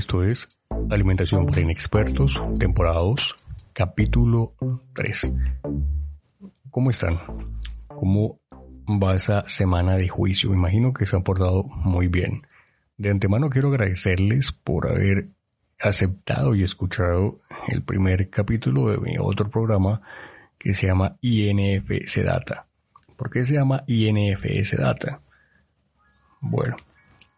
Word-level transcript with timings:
Esto 0.00 0.24
es 0.24 0.48
Alimentación 0.90 1.44
para 1.44 1.60
Inexpertos, 1.60 2.42
temporada 2.58 3.00
2, 3.00 3.36
capítulo 3.74 4.54
3. 4.94 5.30
¿Cómo 6.70 6.88
están? 6.88 7.18
¿Cómo 7.86 8.38
va 8.88 9.14
esa 9.14 9.46
semana 9.46 9.98
de 9.98 10.08
juicio? 10.08 10.54
Imagino 10.54 10.94
que 10.94 11.04
se 11.04 11.16
han 11.16 11.22
portado 11.22 11.64
muy 11.64 12.08
bien. 12.08 12.46
De 12.96 13.10
antemano 13.10 13.50
quiero 13.50 13.68
agradecerles 13.68 14.52
por 14.52 14.88
haber 14.88 15.28
aceptado 15.78 16.54
y 16.54 16.62
escuchado 16.62 17.42
el 17.68 17.82
primer 17.82 18.30
capítulo 18.30 18.88
de 18.88 18.96
mi 18.96 19.18
otro 19.18 19.50
programa 19.50 20.00
que 20.56 20.72
se 20.72 20.86
llama 20.86 21.18
INFS 21.20 22.24
Data. 22.24 22.66
¿Por 23.18 23.28
qué 23.28 23.44
se 23.44 23.52
llama 23.52 23.84
INFS 23.86 24.78
Data? 24.78 25.20
Bueno, 26.40 26.74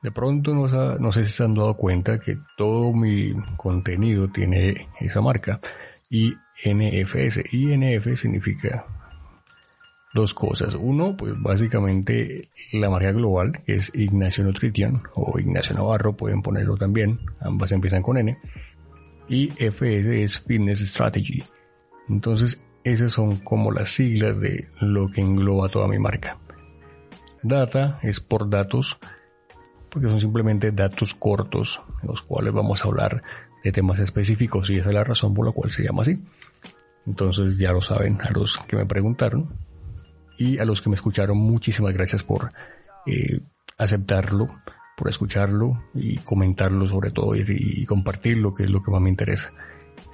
de 0.03 0.11
pronto 0.11 0.53
no, 0.53 1.13
sé 1.13 1.25
si 1.25 1.31
se 1.31 1.45
han 1.45 1.55
dado 1.55 1.77
cuenta 1.77 2.19
que 2.19 2.37
todo 2.57 2.93
mi 2.93 3.33
contenido 3.57 4.29
tiene 4.29 4.89
esa 5.01 5.21
marca. 5.21 5.61
INFS. 6.11 7.55
INF 7.55 8.17
significa 8.17 8.85
dos 10.13 10.35
cosas. 10.35 10.75
Uno, 10.75 11.17
pues 11.17 11.35
básicamente 11.41 12.51
la 12.73 12.91
marca 12.91 13.13
global, 13.13 13.53
que 13.65 13.75
es 13.75 13.93
Ignacio 13.95 14.43
Nutrition 14.43 15.03
o 15.15 15.39
Ignacio 15.39 15.77
Navarro, 15.77 16.17
pueden 16.17 16.43
ponerlo 16.43 16.77
también. 16.77 17.21
Ambas 17.41 17.71
empiezan 17.71 18.03
con 18.03 18.19
N. 18.19 18.37
Y 19.29 19.51
FS 19.57 20.23
es 20.23 20.41
Fitness 20.41 20.81
Strategy. 20.81 21.45
Entonces, 22.09 22.61
esas 22.83 23.13
son 23.13 23.37
como 23.37 23.71
las 23.71 23.91
siglas 23.91 24.39
de 24.41 24.69
lo 24.81 25.09
que 25.09 25.21
engloba 25.21 25.69
toda 25.69 25.87
mi 25.87 26.01
marca. 26.01 26.39
Data 27.45 28.01
es 28.03 28.21
por 28.21 28.51
datos 28.51 28.99
porque 29.93 30.09
son 30.09 30.21
simplemente 30.21 30.73
datos 30.73 31.15
cortos 31.15 31.83
en 32.01 32.09
los 32.09 32.23
cuales 32.23 32.55
vamos 32.55 32.83
a 32.83 32.89
hablar 32.89 33.23
de 33.63 33.73
temas 33.73 33.99
específicos 33.99 34.71
y 34.71 34.79
esa 34.79 34.89
es 34.89 34.95
la 34.95 35.05
razón 35.05 35.35
por 35.35 35.45
la 35.45 35.53
cual 35.53 35.71
se 35.71 35.85
llama 35.85 36.01
así. 36.01 36.19
Entonces 37.07 37.59
ya 37.59 37.73
lo 37.73 37.83
saben 37.83 38.19
a 38.23 38.31
los 38.31 38.57
que 38.67 38.77
me 38.77 38.87
preguntaron 38.87 39.55
y 40.39 40.59
a 40.59 40.65
los 40.65 40.81
que 40.81 40.89
me 40.89 40.97
escucharon 40.97 41.37
muchísimas 41.37 41.93
gracias 41.93 42.23
por 42.23 42.53
eh, 43.07 43.41
aceptarlo, 43.77 44.49
por 44.97 45.11
escucharlo 45.11 45.85
y 45.95 46.17
comentarlo 46.19 46.87
sobre 46.87 47.11
todo 47.11 47.37
y, 47.37 47.85
compartirlo 47.85 48.55
que 48.55 48.65
es 48.65 48.71
lo 48.71 48.83
que 48.83 48.91
más 48.91 49.03
me 49.03 49.11
interesa. 49.11 49.53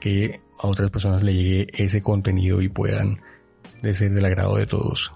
Que 0.00 0.40
a 0.58 0.66
otras 0.66 0.90
personas 0.90 1.22
le 1.22 1.34
llegue 1.34 1.66
ese 1.72 2.02
contenido 2.02 2.60
y 2.62 2.68
puedan 2.68 3.20
ser 3.92 4.10
del 4.10 4.24
agrado 4.24 4.56
de 4.56 4.66
todos. 4.66 5.14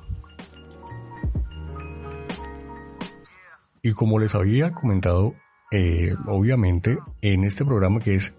Y 3.82 3.92
como 3.92 4.20
les 4.20 4.36
había 4.36 4.72
comentado, 4.72 5.34
eh, 5.72 6.14
obviamente, 6.28 6.98
en 7.20 7.42
este 7.42 7.64
programa 7.64 7.98
que 7.98 8.14
es 8.14 8.38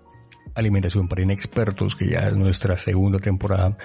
Alimentación 0.56 1.10
para 1.10 1.22
Inexpertos, 1.22 1.96
que 1.96 2.08
ya 2.08 2.28
es 2.28 2.36
nuestra 2.36 2.78
segunda 2.78 3.20
temporada, 3.20 3.78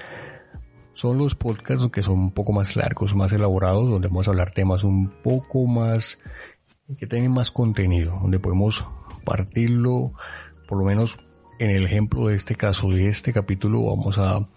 son 0.93 1.19
los 1.19 1.35
podcasts 1.35 1.89
que 1.91 2.03
son 2.03 2.19
un 2.19 2.31
poco 2.31 2.53
más 2.53 2.77
largos, 2.77 3.17
más 3.17 3.33
elaborados, 3.33 3.91
donde 3.91 4.07
vamos 4.07 4.29
a 4.29 4.31
hablar 4.31 4.53
temas 4.53 4.85
un 4.85 5.11
poco 5.23 5.67
más, 5.67 6.19
que 6.97 7.07
tienen 7.09 7.33
más 7.33 7.51
contenido, 7.51 8.19
donde 8.23 8.39
podemos 8.39 8.87
partirlo, 9.25 10.13
por 10.69 10.79
lo 10.79 10.85
menos 10.85 11.19
en 11.59 11.71
el 11.71 11.85
ejemplo 11.85 12.29
de 12.29 12.37
este 12.37 12.55
caso, 12.55 12.91
de 12.91 13.09
este 13.09 13.33
capítulo, 13.33 13.85
vamos 13.85 14.17
a 14.19 14.49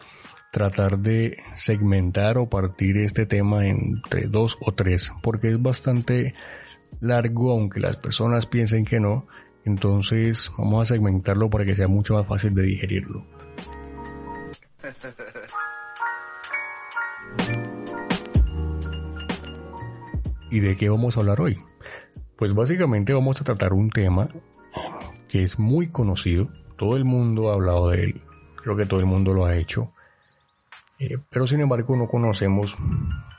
tratar 0.52 1.00
de 1.00 1.38
segmentar 1.56 2.38
o 2.38 2.48
partir 2.48 2.98
este 2.98 3.26
tema 3.26 3.66
entre 3.66 4.28
dos 4.28 4.58
o 4.62 4.74
tres, 4.74 5.12
porque 5.24 5.50
es 5.50 5.62
bastante 5.62 6.36
largo, 7.02 7.52
aunque 7.52 7.82
las 7.82 7.98
personas 7.98 8.46
piensen 8.46 8.86
que 8.86 9.00
no. 9.00 9.28
Entonces 9.66 10.52
vamos 10.58 10.84
a 10.84 10.94
segmentarlo 10.94 11.50
para 11.50 11.66
que 11.66 11.76
sea 11.76 11.88
mucho 11.88 12.14
más 12.14 12.26
fácil 12.26 12.56
de 12.56 12.64
digerirlo. 12.64 13.26
¿Y 20.50 20.60
de 20.60 20.76
qué 20.76 20.90
vamos 20.90 21.16
a 21.16 21.20
hablar 21.22 21.42
hoy? 21.42 21.58
Pues 22.36 22.54
básicamente 22.54 23.14
vamos 23.14 23.40
a 23.40 23.44
tratar 23.44 23.74
un 23.74 23.90
tema 23.90 24.30
que 25.30 25.44
es 25.44 25.60
muy 25.60 25.88
conocido, 25.88 26.50
todo 26.78 26.98
el 26.98 27.06
mundo 27.06 27.52
ha 27.52 27.54
hablado 27.54 27.90
de 27.90 28.04
él, 28.04 28.22
creo 28.58 28.76
que 28.76 28.86
todo 28.86 29.00
el 29.00 29.06
mundo 29.06 29.34
lo 29.34 29.46
ha 29.46 29.56
hecho, 29.56 29.94
eh, 31.00 31.18
pero 31.30 31.48
sin 31.48 31.62
embargo 31.62 31.96
no 31.96 32.08
conocemos 32.08 32.78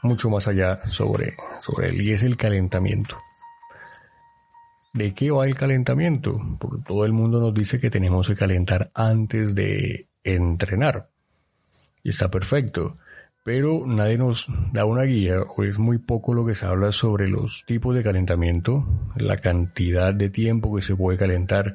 mucho 0.02 0.30
más 0.30 0.48
allá 0.48 0.80
sobre, 0.86 1.36
sobre 1.60 1.88
él 1.88 2.00
y 2.00 2.12
es 2.12 2.22
el 2.22 2.36
calentamiento. 2.38 3.18
¿De 4.92 5.14
qué 5.14 5.30
va 5.30 5.46
el 5.46 5.56
calentamiento? 5.56 6.38
Porque 6.58 6.84
todo 6.86 7.06
el 7.06 7.12
mundo 7.12 7.40
nos 7.40 7.54
dice 7.54 7.78
que 7.78 7.90
tenemos 7.90 8.28
que 8.28 8.36
calentar 8.36 8.90
antes 8.94 9.54
de 9.54 10.08
entrenar. 10.22 11.08
Y 12.02 12.10
está 12.10 12.30
perfecto. 12.30 12.98
Pero 13.44 13.84
nadie 13.86 14.18
nos 14.18 14.48
da 14.72 14.84
una 14.84 15.02
guía 15.02 15.40
o 15.42 15.64
es 15.64 15.78
muy 15.78 15.98
poco 15.98 16.34
lo 16.34 16.46
que 16.46 16.54
se 16.54 16.66
habla 16.66 16.92
sobre 16.92 17.26
los 17.26 17.64
tipos 17.66 17.94
de 17.94 18.02
calentamiento, 18.02 18.86
la 19.16 19.36
cantidad 19.36 20.14
de 20.14 20.30
tiempo 20.30 20.74
que 20.76 20.82
se 20.82 20.94
puede 20.94 21.18
calentar, 21.18 21.74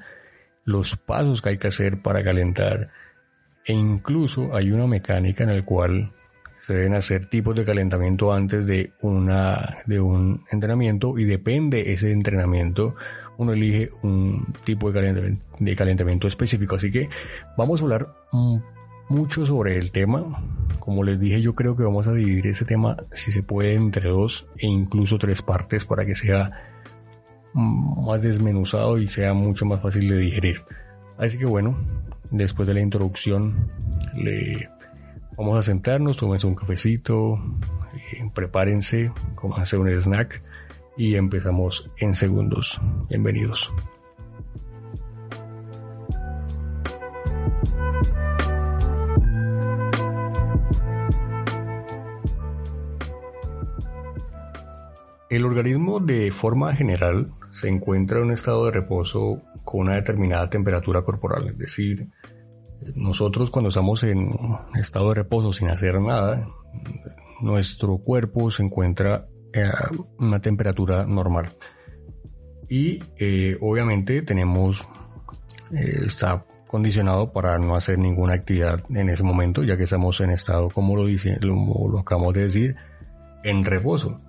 los 0.63 0.95
pasos 0.95 1.41
que 1.41 1.49
hay 1.49 1.57
que 1.57 1.67
hacer 1.67 2.01
para 2.01 2.23
calentar 2.23 2.91
e 3.67 3.73
incluso 3.73 4.55
hay 4.55 4.72
una 4.72 4.88
mecánica 4.88 5.44
en 5.44 5.55
la 5.55 5.66
cual 5.66 6.13
se 6.67 6.73
deben 6.73 6.95
hacer 6.95 7.28
tipos 7.28 7.55
de 7.55 7.63
calentamiento 7.63 8.33
antes 8.33 8.67
de 8.67 8.91
una 9.01 9.78
de 9.85 10.01
un 10.01 10.44
entrenamiento 10.51 11.17
y 11.17 11.23
depende 11.23 11.94
ese 11.94 12.11
entrenamiento 12.11 12.94
uno 13.38 13.53
elige 13.53 13.89
un 14.01 14.53
tipo 14.66 14.88
de 14.88 14.94
calentamiento, 14.95 15.45
de 15.59 15.75
calentamiento 15.75 16.28
específico. 16.28 16.75
Así 16.75 16.91
que 16.91 17.07
vamos 17.55 17.79
a 17.79 17.83
hablar 17.85 18.07
mucho 19.07 19.45
sobre 19.45 19.78
el 19.78 19.91
tema. 19.91 20.25
Como 20.79 21.03
les 21.03 21.19
dije 21.19 21.41
yo 21.41 21.55
creo 21.55 21.75
que 21.75 21.83
vamos 21.83 22.07
a 22.07 22.13
dividir 22.13 22.47
ese 22.47 22.66
tema 22.66 22.97
si 23.13 23.31
se 23.31 23.44
puede 23.44 23.75
entre 23.75 24.09
dos 24.09 24.47
e 24.57 24.67
incluso 24.67 25.17
tres 25.17 25.41
partes 25.41 25.85
para 25.85 26.05
que 26.05 26.16
sea 26.16 26.51
más 27.53 28.22
desmenuzado 28.22 28.97
y 28.97 29.07
sea 29.07 29.34
mucho 29.34 29.66
más 29.66 29.81
fácil 29.81 30.09
de 30.09 30.17
digerir. 30.17 30.63
Así 31.17 31.38
que 31.38 31.45
bueno 31.45 31.78
después 32.29 32.67
de 32.67 32.73
la 32.73 32.81
introducción 32.81 33.72
le 34.16 34.69
Vamos 35.37 35.55
a 35.55 35.61
sentarnos, 35.61 36.17
tómense 36.17 36.47
un 36.47 36.55
cafecito, 36.55 37.35
eh, 37.93 38.27
prepárense, 38.33 39.13
hacer 39.55 39.77
un 39.77 39.87
snack 39.87 40.41
y 40.97 41.13
empezamos 41.13 41.91
en 41.97 42.15
segundos. 42.15 42.81
Bienvenidos. 43.07 43.71
El 55.29 55.45
organismo 55.45 55.99
de 55.99 56.31
forma 56.31 56.73
general 56.73 57.31
se 57.51 57.67
encuentra 57.67 58.17
en 58.17 58.23
un 58.23 58.31
estado 58.31 58.66
de 58.66 58.72
reposo 58.72 59.43
con 59.63 59.81
una 59.81 59.97
determinada 59.97 60.49
temperatura 60.49 61.03
corporal, 61.03 61.49
es 61.49 61.57
decir, 61.59 62.07
nosotros 62.95 63.49
cuando 63.49 63.69
estamos 63.69 64.03
en 64.03 64.29
estado 64.75 65.09
de 65.09 65.16
reposo 65.16 65.51
sin 65.51 65.69
hacer 65.69 65.99
nada, 66.01 66.47
nuestro 67.41 67.97
cuerpo 67.97 68.51
se 68.51 68.63
encuentra 68.63 69.28
a 69.55 69.91
una 70.19 70.39
temperatura 70.39 71.05
normal. 71.05 71.53
Y 72.69 73.01
eh, 73.17 73.57
obviamente 73.61 74.22
tenemos, 74.22 74.87
eh, 75.72 76.01
está 76.05 76.45
condicionado 76.67 77.31
para 77.31 77.57
no 77.57 77.75
hacer 77.75 77.97
ninguna 77.97 78.34
actividad 78.34 78.84
en 78.90 79.09
ese 79.09 79.23
momento, 79.23 79.63
ya 79.63 79.78
que 79.78 79.83
estamos 79.83 80.19
en 80.19 80.31
estado, 80.31 80.69
como 80.69 80.95
lo 80.95 81.05
dice, 81.05 81.37
lo, 81.41 81.55
lo 81.90 81.99
acabamos 81.99 82.33
de 82.33 82.41
decir, 82.41 82.75
en 83.43 83.63
reposo. 83.63 84.19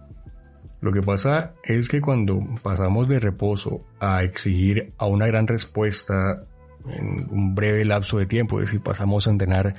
Lo 0.80 0.92
que 0.92 1.02
pasa 1.02 1.54
es 1.64 1.88
que 1.88 2.00
cuando 2.00 2.40
pasamos 2.62 3.08
de 3.08 3.18
reposo 3.18 3.80
a 3.98 4.22
exigir 4.22 4.92
a 4.96 5.06
una 5.06 5.26
gran 5.26 5.48
respuesta 5.48 6.44
en 6.86 7.28
un 7.30 7.54
breve 7.54 7.84
lapso 7.84 8.18
de 8.18 8.26
tiempo, 8.26 8.60
es 8.60 8.66
decir, 8.66 8.82
pasamos 8.82 9.26
a 9.26 9.30
entrenar 9.30 9.74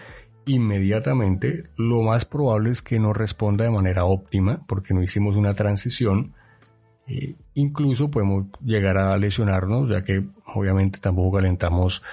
inmediatamente, 0.45 1.65
lo 1.75 2.01
más 2.01 2.25
probable 2.25 2.71
es 2.71 2.81
que 2.81 2.99
no 2.99 3.13
responda 3.13 3.65
de 3.65 3.71
manera 3.71 4.05
óptima 4.05 4.65
porque 4.67 4.93
no 4.93 5.03
hicimos 5.03 5.35
una 5.35 5.53
transición. 5.53 6.33
E 7.07 7.35
incluso 7.55 8.09
podemos 8.09 8.47
llegar 8.63 8.97
a 8.97 9.17
lesionarnos, 9.17 9.89
ya 9.89 10.03
que 10.03 10.23
obviamente 10.45 10.99
tampoco 10.99 11.37
calentamos 11.37 12.03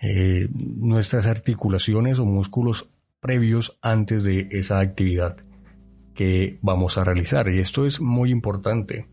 eh, 0.00 0.48
nuestras 0.54 1.26
articulaciones 1.26 2.18
o 2.18 2.24
músculos 2.24 2.90
previos 3.20 3.78
antes 3.82 4.24
de 4.24 4.48
esa 4.50 4.80
actividad 4.80 5.36
que 6.14 6.58
vamos 6.62 6.98
a 6.98 7.04
realizar. 7.04 7.48
Y 7.48 7.58
esto 7.58 7.86
es 7.86 8.00
muy 8.00 8.30
importante, 8.30 9.06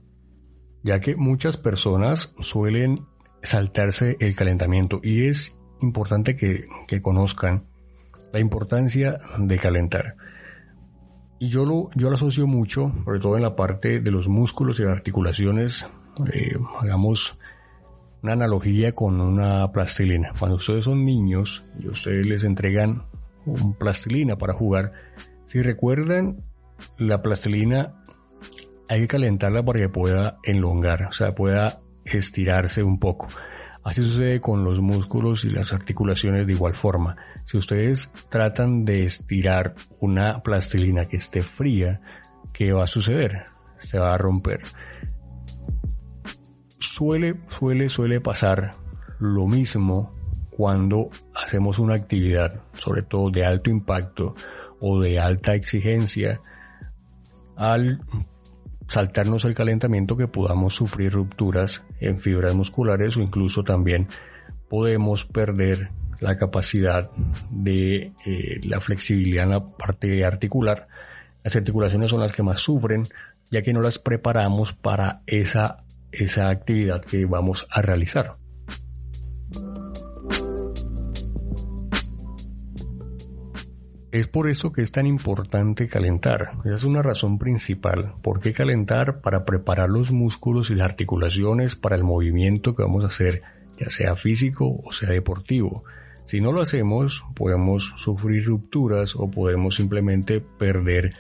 ya 0.84 1.00
que 1.00 1.16
muchas 1.16 1.58
personas 1.58 2.34
suelen 2.40 3.00
saltarse 3.42 4.18
el 4.20 4.36
calentamiento 4.36 5.00
y 5.04 5.28
es 5.28 5.58
importante 5.82 6.36
que, 6.36 6.68
conozcan 7.02 7.66
la 8.34 8.40
importancia 8.40 9.20
de 9.38 9.58
calentar. 9.58 10.16
Y 11.40 11.50
yo 11.50 11.66
lo, 11.66 11.90
yo 11.96 12.10
lo 12.10 12.16
asocio 12.16 12.48
mucho, 12.48 12.92
sobre 13.04 13.20
todo 13.20 13.36
en 13.36 13.44
la 13.44 13.56
parte 13.56 14.00
de 14.00 14.12
los 14.12 14.28
músculos 14.28 14.80
y 14.80 14.84
las 14.84 14.94
articulaciones. 14.94 15.86
Eh, 16.34 16.58
hagamos 16.82 17.38
una 18.24 18.34
analogía 18.34 18.92
con 18.92 19.22
una 19.22 19.72
plastilina. 19.72 20.34
Cuando 20.40 20.58
ustedes 20.58 20.86
son 20.86 21.06
niños 21.06 21.64
y 21.80 21.88
ustedes 21.88 22.26
les 22.26 22.44
entregan 22.44 23.04
un 23.46 23.76
plastilina 23.76 24.38
para 24.38 24.54
jugar, 24.54 24.92
si 25.46 25.62
recuerdan, 25.62 26.44
la 26.98 27.22
plastilina 27.22 27.94
hay 28.90 29.02
que 29.02 29.08
calentarla 29.08 29.64
para 29.64 29.80
que 29.80 29.90
pueda 29.90 30.38
enlongar, 30.44 31.04
o 31.04 31.12
sea, 31.12 31.36
pueda 31.36 31.82
estirarse 32.12 32.84
un 32.84 33.00
poco. 33.00 33.28
Así 33.84 34.04
sucede 34.04 34.42
con 34.42 34.64
los 34.64 34.82
músculos 34.82 35.46
y 35.46 35.50
las 35.50 35.72
articulaciones 35.72 36.46
de 36.46 36.54
igual 36.54 36.74
forma. 36.74 37.16
Si 37.46 37.58
ustedes 37.58 38.12
tratan 38.30 38.84
de 38.84 39.06
estirar 39.06 39.76
una 40.00 40.44
plastilina 40.44 41.06
que 41.06 41.18
esté 41.18 41.42
fría, 41.42 42.02
¿qué 42.52 42.74
va 42.74 42.84
a 42.84 42.88
suceder? 42.88 43.46
Se 43.80 43.98
va 43.98 44.14
a 44.14 44.18
romper. 44.18 44.60
Suele, 46.80 47.40
suele, 47.48 47.88
suele 47.88 48.20
pasar 48.20 48.74
lo 49.20 49.48
mismo 49.48 50.14
cuando 50.50 51.10
hacemos 51.36 51.80
una 51.80 51.94
actividad, 51.94 52.64
sobre 52.74 53.04
todo 53.04 53.30
de 53.30 53.46
alto 53.46 53.70
impacto 53.70 54.36
o 54.82 55.00
de 55.00 55.20
alta 55.20 55.54
exigencia, 55.56 56.42
al 57.56 58.02
saltarnos 58.88 59.46
el 59.46 59.56
calentamiento 59.56 60.18
que 60.18 60.28
podamos 60.28 60.76
sufrir 60.76 61.14
rupturas 61.14 61.84
en 62.00 62.20
fibras 62.20 62.56
musculares 62.56 63.18
o 63.18 63.22
incluso 63.22 63.64
también 63.64 64.08
podemos 64.70 65.26
perder 65.26 65.92
la 66.20 66.38
capacidad 66.38 67.12
de 67.50 68.14
eh, 68.26 68.60
la 68.64 68.80
flexibilidad 68.80 69.44
en 69.44 69.52
la 69.52 69.66
parte 69.66 70.26
articular. 70.26 70.88
Las 71.44 71.56
articulaciones 71.56 72.12
son 72.12 72.22
las 72.22 72.34
que 72.34 72.44
más 72.44 72.60
sufren 72.60 73.04
ya 73.50 73.62
que 73.62 73.74
no 73.74 73.82
las 73.82 74.00
preparamos 74.00 74.74
para 74.74 75.22
esa, 75.26 75.78
esa 76.12 76.50
actividad 76.50 77.02
que 77.02 77.26
vamos 77.26 77.68
a 77.70 77.82
realizar. 77.82 78.38
Es 84.12 84.28
por 84.28 84.50
eso 84.50 84.72
que 84.72 84.82
es 84.82 84.92
tan 84.92 85.06
importante 85.06 85.88
calentar. 85.88 86.54
Esa 86.64 86.76
es 86.76 86.84
una 86.84 87.02
razón 87.02 87.38
principal. 87.38 88.16
¿Por 88.22 88.40
qué 88.40 88.54
calentar? 88.54 89.22
Para 89.22 89.44
preparar 89.44 89.90
los 89.90 90.12
músculos 90.12 90.70
y 90.70 90.76
las 90.76 90.90
articulaciones 90.90 91.76
para 91.76 91.98
el 91.98 92.04
movimiento 92.04 92.74
que 92.74 92.84
vamos 92.84 93.04
a 93.04 93.08
hacer, 93.08 93.42
ya 93.78 93.90
sea 93.90 94.16
físico 94.16 94.82
o 94.84 94.92
sea 94.94 95.10
deportivo. 95.10 95.84
Si 96.26 96.42
no 96.42 96.52
lo 96.52 96.62
hacemos, 96.62 97.24
podemos 97.36 97.94
sufrir 97.98 98.46
rupturas 98.46 99.16
o 99.16 99.30
podemos 99.30 99.76
simplemente 99.76 100.42
perder 100.42 101.14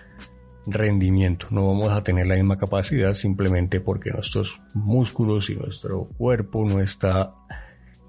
rendimiento. 0.65 1.47
No 1.49 1.67
vamos 1.67 1.89
a 1.89 2.03
tener 2.03 2.27
la 2.27 2.35
misma 2.35 2.57
capacidad 2.57 3.13
simplemente 3.13 3.79
porque 3.79 4.11
nuestros 4.11 4.61
músculos 4.73 5.49
y 5.49 5.55
nuestro 5.55 6.05
cuerpo 6.17 6.65
no 6.67 6.79
está 6.79 7.33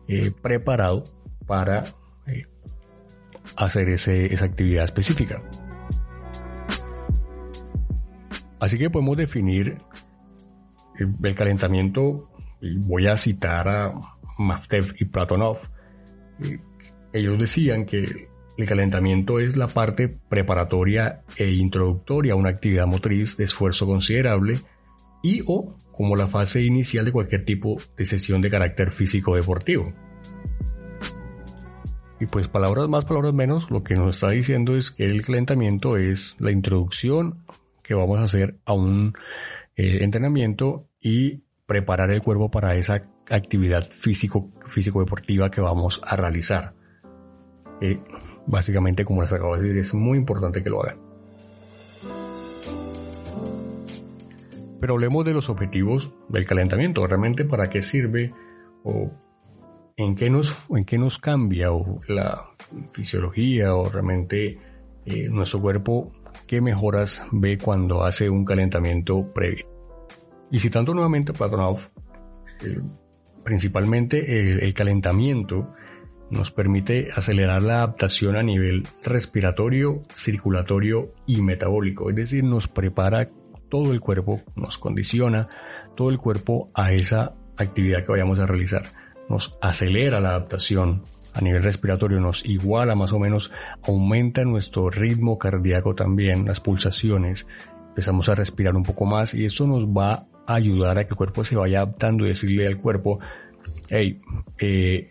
eh, 0.09 0.33
preparado 0.43 1.05
para 1.47 1.85
eh, 2.27 2.43
hacer 3.59 3.89
esa 3.89 4.45
actividad 4.45 4.85
específica. 4.85 5.43
Así 8.61 8.77
que 8.79 8.91
podemos 8.91 9.17
definir 9.17 9.79
el, 10.99 11.35
calentamiento, 11.35 12.29
y 12.61 12.77
voy 12.77 13.07
a 13.07 13.17
citar 13.17 13.69
a 13.69 13.95
Maftev 14.39 14.95
y 14.99 15.05
Platonov. 15.05 15.59
Ellos 17.13 17.39
decían 17.39 17.85
que 17.85 18.29
el 18.57 18.67
calentamiento 18.67 19.39
es 19.39 19.57
la 19.57 19.69
parte 19.69 20.09
preparatoria 20.09 21.23
e 21.37 21.53
introductoria 21.53 22.33
a 22.33 22.37
una 22.37 22.49
actividad 22.49 22.87
motriz 22.87 23.37
de 23.37 23.45
esfuerzo 23.45 23.87
considerable 23.87 24.61
y 25.23 25.43
o 25.47 25.77
como 25.93 26.17
la 26.17 26.27
fase 26.27 26.63
inicial 26.63 27.05
de 27.05 27.13
cualquier 27.13 27.45
tipo 27.45 27.77
de 27.97 28.05
sesión 28.05 28.41
de 28.41 28.51
carácter 28.51 28.91
físico 28.91 29.37
deportivo. 29.37 29.93
Y 32.21 32.27
pues 32.27 32.49
palabras 32.49 32.89
más, 32.89 33.05
palabras 33.05 33.33
menos, 33.33 33.71
lo 33.71 33.83
que 33.83 33.95
nos 33.95 34.17
está 34.17 34.31
diciendo 34.31 34.77
es 34.77 34.91
que 34.91 35.05
el 35.05 35.25
calentamiento 35.25 35.97
es 35.97 36.35
la 36.39 36.51
introducción 36.51 37.39
que 37.83 37.95
vamos 37.95 38.19
a 38.19 38.25
hacer 38.25 38.59
a 38.65 38.73
un 38.73 39.15
eh, 39.77 39.99
entrenamiento 40.03 40.89
y 41.01 41.45
preparar 41.67 42.11
el 42.11 42.23
cuerpo 42.23 42.51
para 42.51 42.75
esa 42.75 43.01
actividad 43.31 43.89
físico, 43.91 44.51
físico 44.67 45.01
deportiva 45.01 45.51
que 45.51 45.61
vamos 45.61 46.01
a 46.03 46.17
realizar. 46.17 46.75
Eh, 47.81 48.01
básicamente, 48.47 49.05
como 49.05 49.23
les 49.23 49.33
acabo 49.33 49.57
de 49.57 49.63
decir, 49.63 49.79
es 49.79 49.95
muy 49.95 50.19
importante 50.19 50.63
que 50.63 50.71
lo 50.71 50.83
hagan. 50.83 50.99
Pero 54.81 54.95
hablemos 54.95 55.25
de 55.25 55.35
los 55.35 55.49
objetivos 55.49 56.15
del 56.29 56.47
calentamiento, 56.47 57.07
realmente 57.07 57.45
para 57.45 57.69
qué 57.69 57.83
sirve 57.83 58.33
o 58.83 59.11
en 59.99 60.15
qué 60.15 60.31
nos, 60.31 61.19
cambia 61.19 61.73
o 61.73 62.01
la 62.07 62.51
fisiología 62.93 63.75
o 63.75 63.91
realmente 63.91 64.59
eh, 65.05 65.29
nuestro 65.29 65.61
cuerpo, 65.61 66.13
qué 66.47 66.61
mejoras 66.61 67.21
ve 67.33 67.59
cuando 67.59 68.05
hace 68.05 68.31
un 68.31 68.45
calentamiento 68.45 69.33
previo. 69.35 69.67
Y 70.53 70.61
citando 70.61 70.95
nuevamente 70.95 71.33
a 71.33 71.75
eh, 72.65 72.81
principalmente 73.45 74.63
el, 74.65 74.73
calentamiento 74.73 75.75
nos 76.31 76.53
permite 76.53 77.09
acelerar 77.13 77.63
la 77.63 77.79
adaptación 77.79 78.37
a 78.37 78.43
nivel 78.45 78.87
respiratorio, 79.03 80.05
circulatorio 80.15 81.13
y 81.27 81.43
metabólico, 81.43 82.09
es 82.09 82.17
decir, 82.17 82.45
nos 82.45 82.69
prepara 82.69 83.31
todo 83.69 83.93
el 83.93 84.01
cuerpo, 84.01 84.43
nos 84.55 84.79
condiciona 84.79 85.49
todo 85.97 86.11
el 86.11 86.19
cuerpo 86.19 86.71
a 86.73 86.93
esa 86.93 87.35
actividad 87.57 88.05
que 88.05 88.13
vayamos 88.13 88.39
a 88.39 88.47
realizar 88.47 88.98
nos 89.29 89.59
acelera 89.61 90.21
la 90.21 90.31
adaptación 90.31 91.03
a 91.33 91.41
nivel 91.41 91.63
respiratorio, 91.63 92.21
nos 92.21 92.45
iguala 92.45 92.95
más 92.95 93.13
o 93.13 93.19
menos, 93.19 93.53
aumenta 93.83 94.45
nuestro 94.45 94.91
ritmo 94.91 95.39
cardíaco 95.39 95.95
también, 95.95 96.47
las 96.47 96.61
pulsaciones, 96.61 97.47
empezamos 97.89 98.29
a 98.29 98.35
respirar 98.35 98.75
un 98.75 98.83
poco 98.83 99.05
más 99.05 99.35
y 99.35 99.45
eso 99.45 99.67
nos 99.67 99.87
va 99.87 100.27
a 100.47 100.55
ayudar 100.55 100.99
a 100.99 101.05
que 101.05 101.11
el 101.11 101.17
cuerpo 101.17 101.45
se 101.45 101.57
vaya 101.57 101.83
adaptando 101.83 102.25
y 102.25 102.31
decirle 102.31 102.67
al 102.67 102.79
cuerpo, 102.79 103.21
hey, 103.89 104.21
eh, 104.59 105.11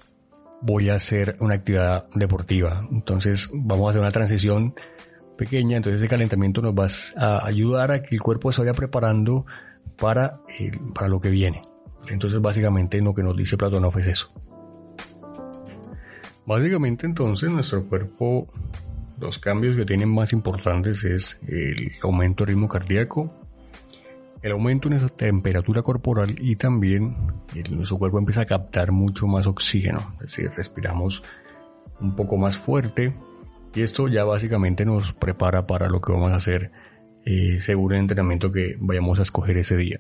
voy 0.61 0.89
a 0.89 0.95
hacer 0.95 1.37
una 1.39 1.55
actividad 1.55 2.07
deportiva, 2.13 2.85
entonces 2.91 3.49
vamos 3.53 3.87
a 3.87 3.89
hacer 3.91 4.01
una 4.01 4.11
transición 4.11 4.73
pequeña, 5.37 5.77
entonces 5.77 6.01
ese 6.01 6.09
calentamiento 6.09 6.61
nos 6.61 6.73
va 6.73 6.87
a 7.15 7.45
ayudar 7.45 7.91
a 7.91 8.01
que 8.01 8.15
el 8.15 8.21
cuerpo 8.21 8.51
se 8.51 8.61
vaya 8.61 8.73
preparando 8.73 9.45
para, 9.97 10.41
para 10.93 11.07
lo 11.07 11.21
que 11.21 11.29
viene. 11.29 11.63
Entonces 12.09 12.41
básicamente 12.41 13.01
lo 13.01 13.13
que 13.13 13.23
nos 13.23 13.35
dice 13.35 13.57
Platonov 13.57 13.97
es 13.99 14.07
eso. 14.07 14.31
Básicamente 16.45 17.05
entonces 17.05 17.51
nuestro 17.51 17.83
cuerpo, 17.87 18.47
los 19.19 19.37
cambios 19.37 19.75
que 19.75 19.85
tienen 19.85 20.09
más 20.09 20.31
importantes 20.31 21.03
es 21.03 21.39
el 21.47 21.91
aumento 22.01 22.45
del 22.45 22.55
ritmo 22.55 22.69
cardíaco, 22.69 23.33
el 24.41 24.53
aumento 24.53 24.87
en 24.87 24.93
esa 24.93 25.09
temperatura 25.09 25.81
corporal 25.81 26.35
y 26.39 26.55
también 26.55 27.17
nuestro 27.69 27.97
cuerpo 27.97 28.19
empieza 28.19 28.41
a 28.41 28.45
captar 28.45 28.91
mucho 28.93 29.27
más 29.27 29.45
oxígeno, 29.45 30.13
es 30.21 30.27
decir, 30.27 30.51
respiramos 30.55 31.23
un 31.99 32.15
poco 32.15 32.37
más 32.37 32.57
fuerte 32.57 33.13
y 33.73 33.81
esto 33.81 34.07
ya 34.07 34.23
básicamente 34.23 34.85
nos 34.85 35.13
prepara 35.13 35.67
para 35.67 35.89
lo 35.89 35.99
que 35.99 36.11
vamos 36.11 36.31
a 36.31 36.37
hacer 36.37 36.71
eh, 37.25 37.59
según 37.59 37.93
el 37.93 37.99
entrenamiento 37.99 38.51
que 38.51 38.77
vayamos 38.79 39.19
a 39.19 39.23
escoger 39.23 39.57
ese 39.57 39.75
día. 39.75 39.99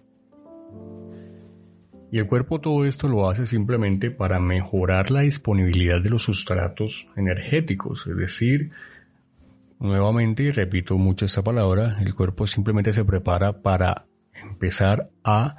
Y 2.11 2.19
el 2.19 2.27
cuerpo 2.27 2.61
todo 2.61 2.85
esto 2.85 3.09
lo 3.09 3.29
hace 3.29 3.45
simplemente 3.45 4.11
para 4.11 4.39
mejorar 4.39 5.11
la 5.11 5.21
disponibilidad 5.21 6.01
de 6.01 6.09
los 6.09 6.23
sustratos 6.23 7.09
energéticos, 7.17 8.07
es 8.07 8.15
decir, 8.15 8.71
nuevamente, 9.79 10.43
y 10.43 10.51
repito 10.51 10.97
mucho 10.97 11.25
esta 11.25 11.43
palabra, 11.43 11.97
el 11.99 12.15
cuerpo 12.15 12.47
simplemente 12.47 12.93
se 12.93 13.03
prepara 13.03 13.61
para 13.61 14.05
empezar 14.33 15.09
a 15.23 15.57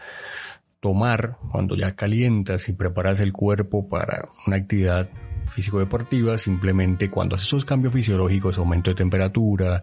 tomar, 0.81 1.37
cuando 1.51 1.77
ya 1.77 1.95
calientas 1.95 2.69
y 2.69 2.73
preparas 2.73 3.21
el 3.21 3.33
cuerpo 3.33 3.89
para 3.89 4.29
una 4.47 4.57
actividad 4.57 5.11
físico-deportiva, 5.51 6.39
simplemente 6.39 7.11
cuando 7.11 7.37
hace 7.37 7.47
esos 7.47 7.65
cambios 7.65 7.93
fisiológicos, 7.93 8.59
aumento 8.59 8.91
de 8.91 8.97
temperatura, 8.97 9.83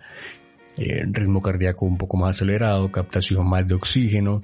eh, 0.77 1.03
ritmo 1.11 1.41
cardíaco 1.41 1.85
un 1.85 1.97
poco 1.97 2.17
más 2.17 2.37
acelerado, 2.37 2.91
captación 2.91 3.47
más 3.47 3.67
de 3.67 3.75
oxígeno, 3.75 4.41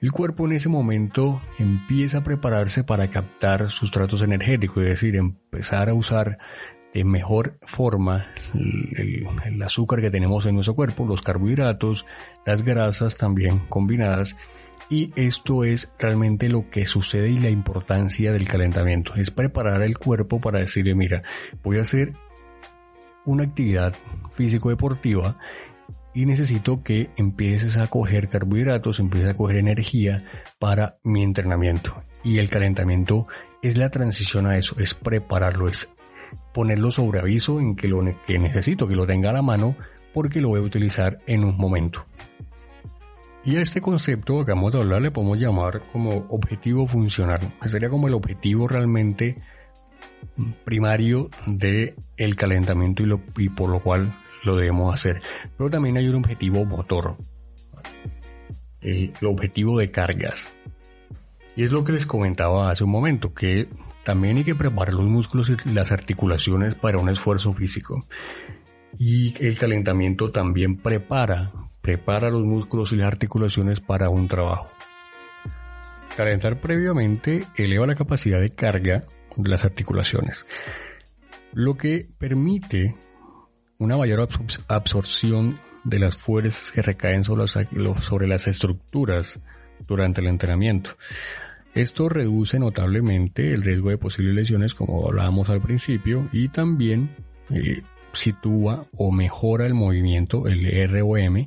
el 0.00 0.12
cuerpo 0.12 0.46
en 0.46 0.52
ese 0.52 0.68
momento 0.68 1.42
empieza 1.58 2.18
a 2.18 2.22
prepararse 2.22 2.84
para 2.84 3.10
captar 3.10 3.70
sustratos 3.70 4.22
energéticos, 4.22 4.82
es 4.84 4.90
decir, 4.90 5.16
empezar 5.16 5.88
a 5.88 5.94
usar 5.94 6.38
de 6.94 7.04
mejor 7.04 7.58
forma 7.62 8.26
el, 8.54 9.62
azúcar 9.62 10.00
que 10.00 10.10
tenemos 10.10 10.46
en 10.46 10.54
nuestro 10.54 10.74
cuerpo, 10.74 11.04
los 11.04 11.20
carbohidratos, 11.20 12.06
las 12.46 12.62
grasas 12.62 13.16
también 13.16 13.66
combinadas. 13.68 14.36
Y 14.90 15.12
esto 15.16 15.64
es 15.64 15.92
realmente 15.98 16.48
lo 16.48 16.70
que 16.70 16.86
sucede 16.86 17.28
y 17.28 17.38
la 17.38 17.50
importancia 17.50 18.32
del 18.32 18.48
calentamiento. 18.48 19.16
Es 19.16 19.30
preparar 19.30 19.82
el 19.82 19.98
cuerpo 19.98 20.40
para 20.40 20.60
decirle, 20.60 20.94
mira, 20.94 21.22
voy 21.62 21.78
a 21.78 21.82
hacer 21.82 22.14
una 23.26 23.44
actividad 23.44 23.94
físico-deportiva 24.30 25.38
y 26.18 26.26
necesito 26.26 26.80
que 26.80 27.10
empieces 27.16 27.76
a 27.76 27.86
coger 27.86 28.28
carbohidratos, 28.28 28.98
empieces 28.98 29.30
a 29.30 29.34
coger 29.36 29.58
energía 29.58 30.24
para 30.58 30.98
mi 31.04 31.22
entrenamiento. 31.22 31.94
Y 32.24 32.38
el 32.38 32.50
calentamiento 32.50 33.28
es 33.62 33.78
la 33.78 33.90
transición 33.90 34.44
a 34.48 34.56
eso, 34.56 34.74
es 34.80 34.94
prepararlo, 34.94 35.68
es 35.68 35.94
ponerlo 36.52 36.90
sobre 36.90 37.20
aviso 37.20 37.60
en 37.60 37.76
que 37.76 37.86
lo 37.86 38.00
que 38.26 38.36
necesito, 38.40 38.88
que 38.88 38.96
lo 38.96 39.06
tenga 39.06 39.30
a 39.30 39.32
la 39.32 39.42
mano, 39.42 39.76
porque 40.12 40.40
lo 40.40 40.48
voy 40.48 40.58
a 40.58 40.64
utilizar 40.64 41.20
en 41.28 41.44
un 41.44 41.56
momento. 41.56 42.04
Y 43.44 43.54
a 43.54 43.60
este 43.60 43.80
concepto 43.80 44.38
que 44.38 44.42
acabamos 44.42 44.72
de 44.72 44.80
hablar 44.80 45.02
le 45.02 45.12
podemos 45.12 45.38
llamar 45.38 45.84
como 45.92 46.26
objetivo 46.30 46.88
funcional. 46.88 47.54
Sería 47.64 47.90
como 47.90 48.08
el 48.08 48.14
objetivo 48.14 48.66
realmente 48.66 49.40
primario 50.64 51.30
del 51.46 51.94
el 52.16 52.34
calentamiento 52.34 53.04
y, 53.04 53.06
lo, 53.06 53.20
y 53.36 53.50
por 53.50 53.70
lo 53.70 53.78
cual 53.78 54.12
lo 54.44 54.56
debemos 54.56 54.94
hacer. 54.94 55.20
Pero 55.56 55.70
también 55.70 55.96
hay 55.96 56.08
un 56.08 56.16
objetivo 56.16 56.64
motor, 56.64 57.16
el, 58.80 59.12
objetivo 59.22 59.78
de 59.78 59.90
cargas. 59.90 60.52
Y 61.56 61.64
es 61.64 61.72
lo 61.72 61.82
que 61.84 61.92
les 61.92 62.06
comentaba 62.06 62.70
hace 62.70 62.84
un 62.84 62.90
momento, 62.90 63.34
que 63.34 63.68
también 64.04 64.36
hay 64.36 64.44
que 64.44 64.54
preparar 64.54 64.94
los 64.94 65.06
músculos 65.06 65.50
y 65.50 65.68
las 65.70 65.92
articulaciones 65.92 66.74
para 66.74 66.98
un 66.98 67.08
esfuerzo 67.08 67.52
físico. 67.52 68.06
Y 68.98 69.34
el 69.44 69.58
calentamiento 69.58 70.30
también 70.30 70.76
prepara, 70.76 71.52
prepara 71.80 72.30
los 72.30 72.44
músculos 72.44 72.92
y 72.92 72.96
las 72.96 73.08
articulaciones 73.08 73.80
para 73.80 74.08
un 74.08 74.28
trabajo. 74.28 74.70
Calentar 76.16 76.60
previamente 76.60 77.44
eleva 77.56 77.86
la 77.86 77.94
capacidad 77.94 78.40
de 78.40 78.50
carga 78.50 79.02
de 79.36 79.50
las 79.50 79.64
articulaciones, 79.64 80.46
lo 81.52 81.76
que 81.76 82.08
permite 82.18 82.94
una 83.78 83.96
mayor 83.96 84.28
absorción 84.66 85.58
de 85.84 85.98
las 86.00 86.16
fuerzas 86.16 86.72
que 86.72 86.82
recaen 86.82 87.22
sobre, 87.24 88.26
las 88.26 88.48
estructuras 88.48 89.38
durante 89.86 90.20
el 90.20 90.26
entrenamiento. 90.26 90.90
Esto 91.74 92.08
reduce 92.08 92.58
notablemente 92.58 93.54
el 93.54 93.62
riesgo 93.62 93.90
de 93.90 93.98
posibles 93.98 94.34
lesiones, 94.34 94.74
como 94.74 95.06
hablábamos 95.06 95.48
al 95.48 95.60
principio, 95.60 96.28
y 96.32 96.48
también 96.48 97.14
eh, 97.50 97.82
sitúa 98.12 98.86
o 98.96 99.12
mejora 99.12 99.66
el 99.66 99.74
movimiento, 99.74 100.48
el 100.48 100.90
ROM, 100.90 101.46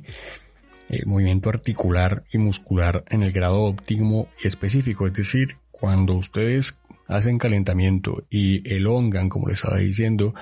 el 0.88 1.06
movimiento 1.06 1.50
articular 1.50 2.24
y 2.32 2.38
muscular 2.38 3.04
en 3.10 3.22
el 3.22 3.32
grado 3.32 3.60
óptimo 3.60 4.28
específico. 4.42 5.06
Es 5.06 5.12
decir, 5.12 5.56
cuando 5.70 6.14
ustedes 6.14 6.78
hacen 7.08 7.38
calentamiento 7.38 8.24
y 8.30 8.66
elongan, 8.74 9.28
como 9.28 9.48
les 9.48 9.56
estaba 9.56 9.78
diciendo, 9.78 10.34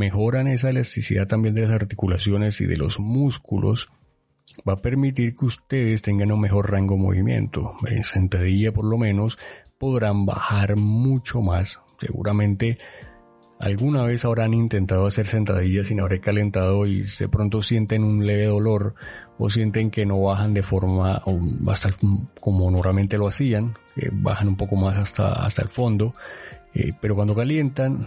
mejoran 0.00 0.48
esa 0.48 0.70
elasticidad 0.70 1.26
también 1.26 1.54
de 1.54 1.60
las 1.60 1.72
articulaciones 1.72 2.58
y 2.62 2.64
de 2.64 2.78
los 2.78 2.98
músculos, 2.98 3.90
va 4.66 4.72
a 4.72 4.82
permitir 4.82 5.36
que 5.36 5.44
ustedes 5.44 6.00
tengan 6.00 6.32
un 6.32 6.40
mejor 6.40 6.70
rango 6.70 6.94
de 6.94 7.02
movimiento. 7.02 7.74
En 7.86 8.02
sentadilla 8.02 8.72
por 8.72 8.86
lo 8.86 8.96
menos 8.96 9.38
podrán 9.76 10.24
bajar 10.24 10.76
mucho 10.76 11.42
más. 11.42 11.80
Seguramente 12.00 12.78
alguna 13.58 14.04
vez 14.04 14.24
habrán 14.24 14.54
intentado 14.54 15.04
hacer 15.04 15.26
sentadillas 15.26 15.88
sin 15.88 16.00
haber 16.00 16.22
calentado 16.22 16.86
y 16.86 17.02
de 17.02 17.28
pronto 17.28 17.60
sienten 17.60 18.02
un 18.02 18.26
leve 18.26 18.46
dolor 18.46 18.94
o 19.36 19.50
sienten 19.50 19.90
que 19.90 20.06
no 20.06 20.22
bajan 20.22 20.54
de 20.54 20.62
forma 20.62 21.22
hasta 21.68 21.90
como 22.40 22.70
normalmente 22.70 23.18
lo 23.18 23.28
hacían, 23.28 23.76
que 23.94 24.08
bajan 24.10 24.48
un 24.48 24.56
poco 24.56 24.76
más 24.76 24.96
hasta, 24.96 25.44
hasta 25.44 25.60
el 25.60 25.68
fondo, 25.68 26.14
eh, 26.72 26.92
pero 27.02 27.14
cuando 27.14 27.34
calientan 27.34 28.06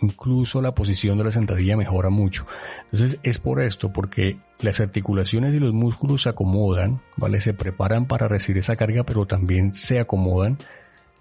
incluso 0.00 0.60
la 0.62 0.74
posición 0.74 1.18
de 1.18 1.24
la 1.24 1.30
sentadilla 1.30 1.76
mejora 1.76 2.10
mucho. 2.10 2.46
Entonces 2.90 3.18
es 3.22 3.38
por 3.38 3.60
esto, 3.60 3.92
porque 3.92 4.38
las 4.60 4.80
articulaciones 4.80 5.54
y 5.54 5.58
los 5.58 5.72
músculos 5.72 6.22
se 6.22 6.28
acomodan, 6.28 7.02
¿vale? 7.16 7.40
Se 7.40 7.54
preparan 7.54 8.06
para 8.06 8.28
recibir 8.28 8.58
esa 8.58 8.76
carga, 8.76 9.04
pero 9.04 9.26
también 9.26 9.72
se 9.72 10.00
acomodan 10.00 10.58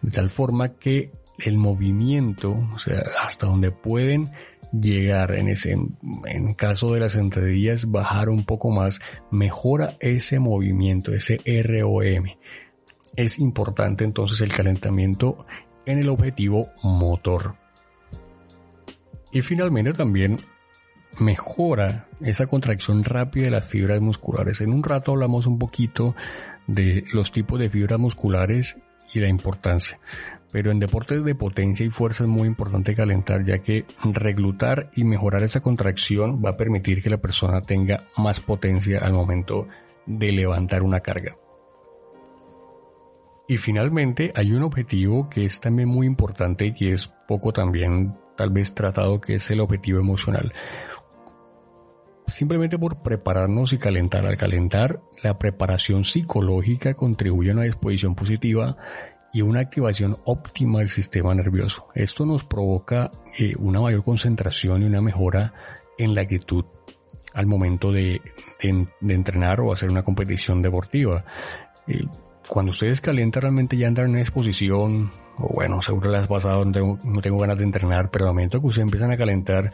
de 0.01 0.11
tal 0.11 0.29
forma 0.29 0.69
que 0.69 1.11
el 1.37 1.57
movimiento, 1.57 2.51
o 2.73 2.79
sea, 2.79 3.03
hasta 3.23 3.47
donde 3.47 3.71
pueden 3.71 4.31
llegar 4.71 5.33
en 5.33 5.49
ese, 5.49 5.71
en 5.71 6.53
caso 6.55 6.93
de 6.93 6.99
las 6.99 7.13
sentadillas, 7.13 7.89
bajar 7.89 8.29
un 8.29 8.45
poco 8.45 8.69
más, 8.69 8.99
mejora 9.31 9.97
ese 9.99 10.39
movimiento, 10.39 11.13
ese 11.13 11.39
ROM. 11.45 12.25
Es 13.15 13.39
importante 13.39 14.03
entonces 14.03 14.39
el 14.41 14.53
calentamiento 14.53 15.45
en 15.85 15.99
el 15.99 16.09
objetivo 16.09 16.69
motor. 16.83 17.55
Y 19.31 19.41
finalmente 19.41 19.93
también 19.93 20.39
mejora 21.19 22.07
esa 22.21 22.47
contracción 22.47 23.03
rápida 23.03 23.45
de 23.45 23.51
las 23.51 23.65
fibras 23.65 24.01
musculares. 24.01 24.61
En 24.61 24.73
un 24.73 24.83
rato 24.83 25.11
hablamos 25.11 25.45
un 25.45 25.59
poquito 25.59 26.15
de 26.67 27.05
los 27.13 27.31
tipos 27.31 27.59
de 27.59 27.69
fibras 27.69 27.99
musculares 27.99 28.77
y 29.13 29.19
la 29.19 29.27
importancia. 29.27 29.99
Pero 30.51 30.71
en 30.71 30.79
deportes 30.79 31.23
de 31.23 31.35
potencia 31.35 31.85
y 31.85 31.89
fuerza 31.89 32.25
es 32.25 32.29
muy 32.29 32.47
importante 32.47 32.93
calentar 32.93 33.45
ya 33.45 33.59
que 33.59 33.85
reclutar 34.03 34.91
y 34.95 35.05
mejorar 35.05 35.43
esa 35.43 35.61
contracción 35.61 36.41
va 36.43 36.51
a 36.51 36.57
permitir 36.57 37.01
que 37.01 37.09
la 37.09 37.21
persona 37.21 37.61
tenga 37.61 38.05
más 38.17 38.41
potencia 38.41 38.99
al 38.99 39.13
momento 39.13 39.65
de 40.05 40.31
levantar 40.33 40.83
una 40.83 40.99
carga. 40.99 41.37
Y 43.47 43.57
finalmente 43.57 44.31
hay 44.35 44.51
un 44.51 44.63
objetivo 44.63 45.29
que 45.29 45.45
es 45.45 45.59
también 45.59 45.89
muy 45.89 46.05
importante 46.05 46.65
y 46.65 46.73
que 46.73 46.93
es 46.93 47.11
poco 47.27 47.51
también 47.53 48.15
tal 48.35 48.49
vez 48.49 48.73
tratado 48.73 49.21
que 49.21 49.35
es 49.35 49.49
el 49.49 49.59
objetivo 49.59 49.99
emocional. 49.99 50.53
Simplemente 52.27 52.79
por 52.79 53.01
prepararnos 53.01 53.73
y 53.73 53.77
calentar. 53.77 54.25
Al 54.25 54.37
calentar, 54.37 55.01
la 55.21 55.37
preparación 55.37 56.05
psicológica 56.05 56.93
contribuye 56.93 57.51
a 57.51 57.53
una 57.53 57.63
disposición 57.63 58.15
positiva 58.15 58.77
y 59.33 59.41
una 59.41 59.61
activación 59.61 60.17
óptima 60.25 60.79
del 60.79 60.89
sistema 60.89 61.33
nervioso. 61.33 61.87
Esto 61.93 62.25
nos 62.25 62.43
provoca 62.43 63.11
eh, 63.37 63.53
una 63.57 63.81
mayor 63.81 64.03
concentración 64.03 64.81
y 64.81 64.85
una 64.85 65.01
mejora 65.01 65.53
en 65.97 66.15
la 66.15 66.21
actitud 66.21 66.65
al 67.33 67.45
momento 67.47 67.91
de, 67.91 68.21
entrenar 68.59 69.61
o 69.61 69.71
hacer 69.71 69.89
una 69.89 70.03
competición 70.03 70.61
deportiva. 70.61 71.23
Eh, 71.87 72.05
cuando 72.49 72.71
ustedes 72.71 73.01
calientan 73.01 73.41
realmente 73.41 73.77
ya 73.77 73.87
andan 73.87 74.05
en 74.05 74.11
una 74.11 74.21
exposición, 74.21 75.11
o 75.41 75.53
bueno, 75.53 75.81
seguro 75.81 76.11
les 76.11 76.23
ha 76.23 76.27
pasado, 76.27 76.63
no 76.65 76.71
tengo, 76.71 76.99
no 77.03 77.21
tengo 77.21 77.39
ganas 77.39 77.57
de 77.57 77.63
entrenar, 77.63 78.09
pero 78.09 78.25
al 78.25 78.31
momento 78.31 78.59
que 78.59 78.67
ustedes 78.67 78.83
empiezan 78.83 79.11
a 79.11 79.17
calentar, 79.17 79.73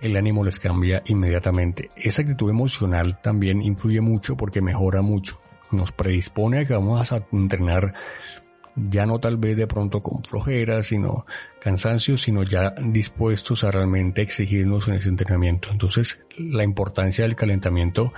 el 0.00 0.16
ánimo 0.16 0.44
les 0.44 0.58
cambia 0.58 1.02
inmediatamente. 1.06 1.90
Esa 1.96 2.22
actitud 2.22 2.50
emocional 2.50 3.20
también 3.22 3.62
influye 3.62 4.00
mucho 4.00 4.36
porque 4.36 4.60
mejora 4.60 5.02
mucho. 5.02 5.40
Nos 5.70 5.92
predispone 5.92 6.60
a 6.60 6.64
que 6.64 6.74
vamos 6.74 7.12
a 7.12 7.26
entrenar 7.32 7.94
ya 8.76 9.06
no 9.06 9.18
tal 9.18 9.38
vez 9.38 9.56
de 9.56 9.66
pronto 9.66 10.02
con 10.02 10.22
flojera, 10.22 10.82
sino 10.82 11.24
cansancio, 11.60 12.18
sino 12.18 12.42
ya 12.42 12.74
dispuestos 12.78 13.64
a 13.64 13.70
realmente 13.70 14.20
exigirnos 14.20 14.86
en 14.88 14.94
ese 14.94 15.08
entrenamiento. 15.08 15.70
Entonces, 15.72 16.24
la 16.36 16.62
importancia 16.62 17.24
del 17.24 17.36
calentamiento 17.36 18.12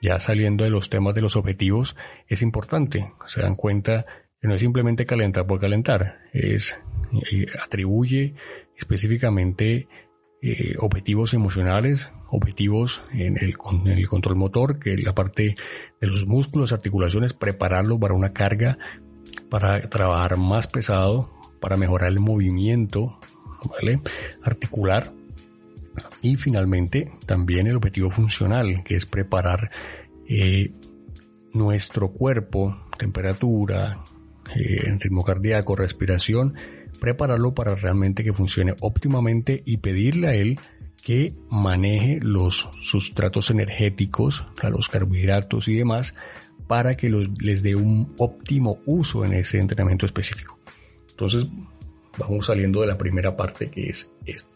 ya 0.00 0.18
saliendo 0.18 0.64
de 0.64 0.70
los 0.70 0.88
temas 0.88 1.14
de 1.14 1.20
los 1.20 1.36
objetivos, 1.36 1.96
es 2.26 2.42
importante. 2.42 3.12
Se 3.26 3.42
dan 3.42 3.54
cuenta 3.54 4.06
que 4.40 4.48
no 4.48 4.54
es 4.54 4.60
simplemente 4.60 5.06
calentar 5.06 5.46
por 5.46 5.60
calentar, 5.60 6.20
es 6.32 6.74
eh, 7.12 7.46
atribuye 7.62 8.34
específicamente 8.76 9.88
eh, 10.42 10.74
objetivos 10.78 11.34
emocionales, 11.34 12.10
objetivos 12.28 13.02
en 13.12 13.36
el, 13.36 13.56
en 13.84 13.98
el, 13.98 14.08
control 14.08 14.36
motor, 14.36 14.78
que 14.78 14.94
es 14.94 15.04
la 15.04 15.14
parte 15.14 15.54
de 16.00 16.06
los 16.06 16.26
músculos, 16.26 16.72
articulaciones, 16.72 17.34
prepararlo 17.34 18.00
para 18.00 18.14
una 18.14 18.32
carga, 18.32 18.78
para 19.50 19.80
trabajar 19.90 20.38
más 20.38 20.66
pesado, 20.66 21.30
para 21.60 21.76
mejorar 21.76 22.08
el 22.08 22.20
movimiento, 22.20 23.20
¿vale? 23.68 24.00
Articular 24.42 25.12
y 26.22 26.36
finalmente, 26.36 27.10
también 27.26 27.66
el 27.66 27.76
objetivo 27.76 28.10
funcional, 28.10 28.82
que 28.84 28.96
es 28.96 29.06
preparar 29.06 29.70
eh, 30.28 30.72
nuestro 31.52 32.12
cuerpo, 32.12 32.86
temperatura, 32.98 34.04
eh, 34.56 34.96
ritmo 34.98 35.24
cardíaco, 35.24 35.76
respiración, 35.76 36.54
prepararlo 37.00 37.54
para 37.54 37.74
realmente 37.74 38.24
que 38.24 38.32
funcione 38.32 38.74
óptimamente 38.80 39.62
y 39.64 39.78
pedirle 39.78 40.28
a 40.28 40.34
él 40.34 40.58
que 41.02 41.34
maneje 41.48 42.20
los 42.22 42.68
sustratos 42.80 43.50
energéticos, 43.50 44.44
los 44.62 44.88
carbohidratos 44.88 45.68
y 45.68 45.74
demás, 45.74 46.14
para 46.66 46.96
que 46.96 47.10
les 47.10 47.62
dé 47.62 47.74
un 47.74 48.14
óptimo 48.18 48.80
uso 48.86 49.24
en 49.24 49.32
ese 49.32 49.58
entrenamiento 49.58 50.06
específico. 50.06 50.58
Entonces, 51.10 51.46
vamos 52.18 52.46
saliendo 52.46 52.82
de 52.82 52.86
la 52.86 52.98
primera 52.98 53.34
parte 53.34 53.70
que 53.70 53.88
es 53.88 54.12
esto. 54.26 54.50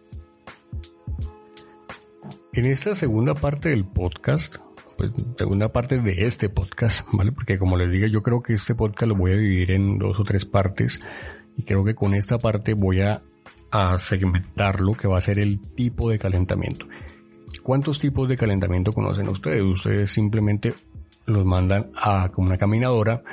En 2.53 2.67
esta 2.67 2.95
segunda 2.95 3.35
parte 3.35 3.71
del 3.71 3.85
podcast, 3.85 4.57
pues 4.97 5.13
segunda 5.37 5.73
parte 5.73 6.01
de 6.01 6.27
este 6.27 6.49
podcast, 6.49 7.07
¿vale? 7.13 7.33
Porque 7.33 7.59
como 7.59 7.77
les 7.77 7.93
digo, 7.93 8.07
yo 8.07 8.23
creo 8.23 8.43
que 8.43 8.55
este 8.55 8.75
podcast 8.75 9.09
lo 9.09 9.17
voy 9.17 9.33
a 9.33 9.37
dividir 9.37 9.73
en 9.73 9.99
dos 9.99 10.21
o 10.21 10.25
tres 10.25 10.45
partes 10.45 11.01
y 11.57 11.63
creo 11.63 11.85
que 11.85 11.95
con 11.95 12.15
esta 12.15 12.39
parte 12.39 12.75
voy 12.75 13.01
a 13.01 13.23
a 13.75 13.99
segmentar 13.99 14.81
lo 14.81 14.93
que 14.93 15.09
va 15.09 15.19
a 15.19 15.21
ser 15.21 15.41
el 15.41 15.59
tipo 15.59 16.09
de 16.09 16.17
calentamiento. 16.17 16.87
¿Cuántos 17.65 17.99
tipos 17.99 18.29
de 18.29 18.37
calentamiento 18.37 18.93
conocen 18.93 19.29
ustedes? 19.29 19.69
Ustedes 19.69 20.13
simplemente 20.13 20.75
los 21.27 21.45
mandan 21.45 21.91
a 21.97 22.29
como 22.29 22.49
una 22.49 22.57
caminadora 22.57 23.25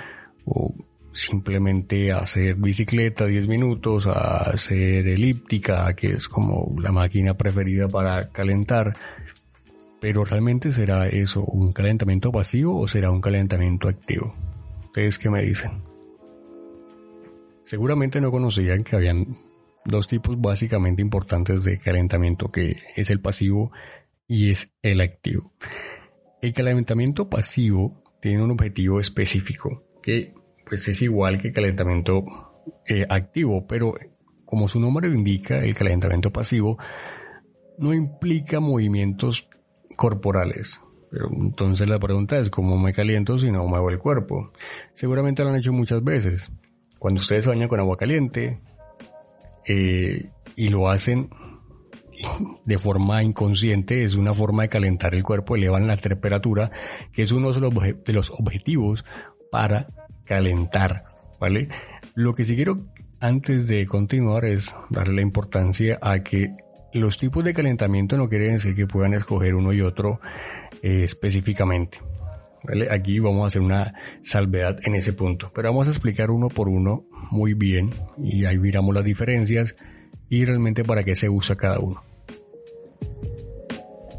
o 0.45 0.73
simplemente 1.13 2.11
a 2.11 2.19
hacer 2.19 2.55
bicicleta 2.55 3.27
10 3.27 3.47
minutos, 3.47 4.07
a 4.07 4.49
hacer 4.49 5.07
elíptica, 5.07 5.93
que 5.93 6.13
es 6.13 6.27
como 6.27 6.73
la 6.79 6.91
máquina 6.91 7.35
preferida 7.35 7.87
para 7.87 8.29
calentar. 8.29 8.97
Pero 10.01 10.25
realmente 10.25 10.71
será 10.71 11.07
eso 11.07 11.45
un 11.45 11.73
calentamiento 11.73 12.31
pasivo 12.31 12.77
o 12.79 12.87
será 12.87 13.11
un 13.11 13.21
calentamiento 13.21 13.87
activo? 13.87 14.33
¿Ustedes 14.85 15.19
qué 15.19 15.29
me 15.29 15.43
dicen? 15.43 15.83
Seguramente 17.63 18.19
no 18.19 18.31
conocían 18.31 18.83
que 18.83 18.95
habían 18.95 19.27
dos 19.85 20.07
tipos 20.07 20.41
básicamente 20.41 21.03
importantes 21.03 21.63
de 21.63 21.77
calentamiento, 21.77 22.47
que 22.49 22.77
es 22.95 23.11
el 23.11 23.21
pasivo 23.21 23.71
y 24.27 24.49
es 24.49 24.73
el 24.81 25.01
activo. 25.01 25.53
El 26.41 26.51
calentamiento 26.53 27.29
pasivo 27.29 28.01
tiene 28.19 28.43
un 28.43 28.51
objetivo 28.51 28.99
específico, 28.99 29.83
que 30.01 30.33
pues 30.65 30.87
es 30.87 30.99
igual 31.03 31.39
que 31.39 31.49
el 31.49 31.53
calentamiento 31.53 32.23
eh, 32.87 33.05
activo, 33.07 33.67
pero 33.67 33.93
como 34.45 34.67
su 34.67 34.79
nombre 34.79 35.09
indica, 35.09 35.59
el 35.59 35.75
calentamiento 35.75 36.31
pasivo 36.31 36.79
no 37.77 37.93
implica 37.93 38.59
movimientos 38.59 39.47
corporales. 39.95 40.81
Pero 41.09 41.29
entonces 41.31 41.89
la 41.89 41.99
pregunta 41.99 42.37
es, 42.39 42.49
¿cómo 42.49 42.77
me 42.77 42.93
caliento 42.93 43.37
si 43.37 43.51
no 43.51 43.65
muevo 43.67 43.89
el 43.89 43.99
cuerpo? 43.99 44.51
Seguramente 44.95 45.43
lo 45.43 45.49
han 45.49 45.57
hecho 45.57 45.73
muchas 45.73 46.03
veces. 46.03 46.51
Cuando 46.99 47.19
ustedes 47.19 47.47
bañan 47.47 47.67
con 47.67 47.79
agua 47.79 47.95
caliente, 47.95 48.61
eh, 49.67 50.29
y 50.55 50.69
lo 50.69 50.89
hacen 50.89 51.29
de 52.65 52.77
forma 52.77 53.23
inconsciente, 53.23 54.03
es 54.03 54.15
una 54.15 54.33
forma 54.33 54.63
de 54.63 54.69
calentar 54.69 55.13
el 55.13 55.23
cuerpo, 55.23 55.55
elevan 55.55 55.87
la 55.87 55.97
temperatura, 55.97 56.69
que 57.11 57.23
es 57.23 57.31
uno 57.31 57.51
de 57.51 57.59
los, 57.59 57.73
de 57.73 58.13
los 58.13 58.31
objetivos 58.31 59.05
para 59.51 59.87
calentar, 60.23 61.05
¿vale? 61.39 61.67
Lo 62.13 62.33
que 62.33 62.43
sí 62.43 62.55
quiero 62.55 62.81
antes 63.19 63.67
de 63.67 63.85
continuar 63.85 64.45
es 64.45 64.75
darle 64.89 65.15
la 65.15 65.21
importancia 65.21 65.99
a 66.01 66.23
que 66.23 66.55
los 66.93 67.17
tipos 67.17 67.43
de 67.43 67.53
calentamiento 67.53 68.17
no 68.17 68.27
quieren 68.27 68.53
decir 68.53 68.75
que 68.75 68.87
puedan 68.87 69.13
escoger 69.13 69.55
uno 69.55 69.73
y 69.73 69.81
otro 69.81 70.19
eh, 70.81 71.03
específicamente. 71.03 71.99
Aquí 72.91 73.19
vamos 73.19 73.43
a 73.43 73.47
hacer 73.47 73.61
una 73.61 73.93
salvedad 74.21 74.77
en 74.85 74.93
ese 74.93 75.13
punto, 75.13 75.51
pero 75.53 75.69
vamos 75.69 75.87
a 75.87 75.91
explicar 75.91 76.29
uno 76.29 76.47
por 76.47 76.69
uno 76.69 77.05
muy 77.31 77.55
bien 77.55 77.95
y 78.19 78.45
ahí 78.45 78.59
miramos 78.59 78.93
las 78.93 79.03
diferencias 79.03 79.75
y 80.29 80.45
realmente 80.45 80.83
para 80.83 81.03
qué 81.03 81.15
se 81.15 81.27
usa 81.27 81.55
cada 81.55 81.79
uno. 81.79 82.01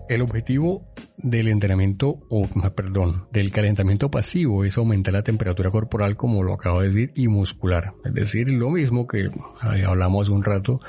El 0.08 0.22
objetivo 0.22 0.92
del 1.16 1.48
entrenamiento, 1.48 2.18
o 2.28 2.48
perdón, 2.74 3.26
del 3.30 3.52
calentamiento 3.52 4.10
pasivo 4.10 4.64
es 4.64 4.76
aumentar 4.76 5.14
la 5.14 5.22
temperatura 5.22 5.70
corporal, 5.70 6.16
como 6.16 6.42
lo 6.42 6.54
acabo 6.54 6.80
de 6.80 6.88
decir, 6.88 7.12
y 7.14 7.28
muscular. 7.28 7.94
Es 8.04 8.12
decir, 8.12 8.50
lo 8.50 8.70
mismo 8.70 9.06
que 9.06 9.30
hablamos 9.86 10.28
un 10.28 10.42
rato 10.42 10.80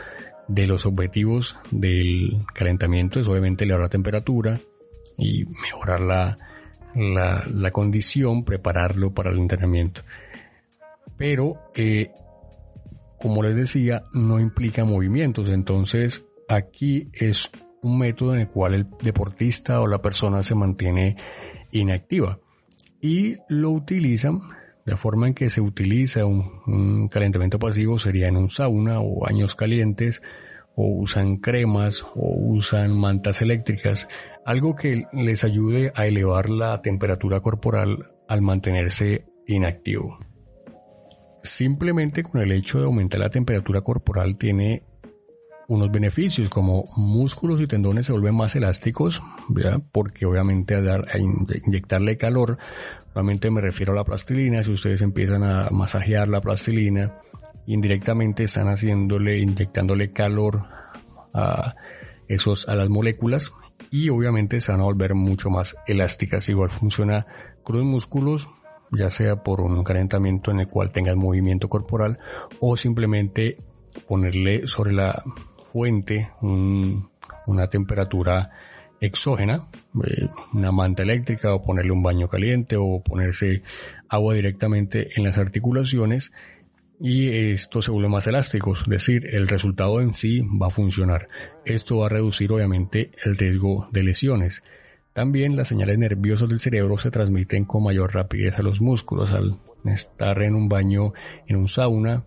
de 0.48 0.68
los 0.68 0.86
objetivos 0.86 1.56
del 1.72 2.46
calentamiento, 2.54 3.20
es 3.20 3.28
obviamente 3.28 3.64
elevar 3.64 3.84
la 3.84 3.90
temperatura 3.90 4.60
y 5.18 5.46
mejorar 5.46 6.02
la, 6.02 6.38
la, 6.96 7.72
condición, 7.72 8.44
prepararlo 8.44 9.14
para 9.14 9.32
el 9.32 9.40
entrenamiento. 9.40 10.02
Pero, 11.18 11.72
eh, 11.76 12.12
como 13.20 13.44
les 13.44 13.56
decía, 13.56 14.04
no 14.14 14.40
implica 14.40 14.84
movimientos. 14.84 15.50
Entonces, 15.50 16.24
aquí 16.48 17.10
es 17.14 17.50
un 17.82 18.00
método 18.00 18.36
en 18.36 18.42
el 18.42 18.48
cual 18.48 18.74
el 18.74 18.88
deportista 19.02 19.82
o 19.82 19.88
la 19.88 20.02
persona 20.02 20.44
se 20.44 20.56
mantiene 20.56 21.16
inactiva. 21.72 22.40
Y 23.02 23.38
lo 23.50 23.72
utilizan 23.72 24.40
de 24.86 24.98
forma 24.98 25.28
en 25.28 25.34
que 25.34 25.50
se 25.50 25.62
utiliza 25.62 26.26
un, 26.26 27.08
calentamiento 27.08 27.60
pasivo 27.60 28.00
sería 28.00 28.28
en 28.28 28.38
un 28.38 28.50
sauna 28.50 29.00
o 29.00 29.22
baños 29.22 29.56
calientes 29.56 30.22
o 30.76 30.88
usan 30.88 31.38
cremas 31.38 32.04
o 32.16 32.36
usan 32.38 32.98
mantas 32.98 33.42
eléctricas 33.42 34.08
algo 34.46 34.76
que 34.76 35.06
les 35.14 35.44
ayude 35.44 35.92
a 35.96 36.08
elevar 36.08 36.50
la 36.50 36.82
temperatura 36.82 37.40
corporal 37.40 38.12
al 38.28 38.42
mantenerse 38.42 39.26
inactivo. 39.48 40.20
Simplemente 41.44 42.24
con 42.24 42.42
el 42.42 42.52
hecho 42.52 42.80
de 42.80 42.86
aumentar 42.86 43.20
la 43.20 43.30
temperatura 43.30 43.82
corporal 43.82 44.38
tiene 44.38 44.84
unos 45.68 45.92
beneficios 45.92 46.50
como 46.50 46.86
músculos 46.96 47.62
y 47.62 47.68
tendones 47.68 48.06
se 48.06 48.12
vuelven 48.12 48.36
más 48.36 48.56
elásticos, 48.56 49.22
porque 49.92 50.26
obviamente 50.26 50.76
a, 50.76 50.82
dar, 50.82 51.06
a 51.10 51.18
inyectarle 51.18 52.18
calor, 52.18 52.58
realmente 53.14 53.52
me 53.52 53.62
refiero 53.62 53.94
a 53.94 53.96
la 53.96 54.04
plastilina, 54.04 54.64
si 54.64 54.72
ustedes 54.72 55.02
empiezan 55.02 55.44
a 55.44 55.70
masajear 55.70 56.28
la 56.28 56.42
plastilina, 56.42 57.18
indirectamente 57.66 58.44
están 58.44 58.68
haciéndole, 58.68 59.40
inyectándole 59.40 60.12
calor 60.12 60.64
a 61.34 61.76
esos, 62.28 62.68
a 62.68 62.76
las 62.76 62.90
moléculas 62.90 63.52
y 63.92 64.10
obviamente 64.10 64.60
se 64.62 64.72
van 64.72 64.82
a 64.82 64.86
volver 64.86 65.14
mucho 65.16 65.50
más 65.50 65.76
elásticas. 65.88 66.50
Igual 66.50 66.70
funciona 66.70 67.26
con 67.64 67.78
los 67.78 67.86
músculos, 67.86 68.50
ya 68.92 69.10
sea 69.10 69.44
por 69.44 69.62
un 69.62 69.84
calentamiento 69.84 70.52
en 70.52 70.62
el 70.62 70.68
cual 70.68 70.92
tenga 70.92 71.16
movimiento 71.16 71.70
corporal 71.70 72.20
o 72.60 72.76
simplemente 72.78 73.58
ponerle 74.08 74.68
sobre 74.68 74.94
la 74.94 75.24
fuente 75.72 76.32
una 76.42 77.70
temperatura 77.70 78.52
exógena, 79.00 79.68
eh, 80.06 80.28
una 80.54 80.72
manta 80.72 81.04
eléctrica 81.04 81.54
o 81.54 81.62
ponerle 81.62 81.92
un 81.92 82.04
baño 82.04 82.28
caliente 82.28 82.76
o 82.78 83.02
ponerse 83.04 83.62
agua 84.10 84.34
directamente 84.34 85.10
en 85.16 85.24
las 85.24 85.38
articulaciones 85.38 86.32
y 87.00 87.52
esto 87.52 87.82
se 87.82 87.92
vuelve 87.92 88.08
más 88.08 88.28
elástico, 88.28 88.74
es 88.74 88.84
decir, 88.86 89.28
el 89.36 89.48
resultado 89.48 90.00
en 90.00 90.14
sí 90.14 90.42
va 90.42 90.68
a 90.68 90.70
funcionar. 90.70 91.28
Esto 91.66 91.98
va 91.98 92.06
a 92.06 92.10
reducir 92.10 92.52
obviamente 92.52 93.12
el 93.26 93.36
riesgo 93.36 93.90
de 93.92 94.04
lesiones. 94.04 94.64
También 95.12 95.56
las 95.56 95.68
señales 95.68 95.98
nerviosas 95.98 96.48
del 96.48 96.60
cerebro 96.62 96.98
se 96.98 97.12
transmiten 97.12 97.66
con 97.66 97.84
mayor 97.84 98.14
rapidez 98.14 98.58
a 98.58 98.64
los 98.64 98.80
músculos. 98.80 99.32
Al 99.32 99.60
estar 99.86 100.42
en 100.44 100.56
un 100.56 100.70
baño, 100.70 101.14
en 101.46 101.58
un 101.58 101.68
sauna, 101.68 102.24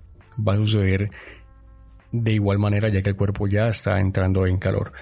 va 0.47 0.53
a 0.53 0.57
suceder 0.57 1.11
de 2.13 2.33
igual 2.33 2.59
manera 2.59 2.89
ya 2.89 3.03
que 3.03 3.11
el 3.11 3.17
cuerpo 3.17 3.47
ya 3.47 3.69
está 3.69 3.99
entrando 4.01 4.47
en 4.47 4.59
calor. 4.59 4.93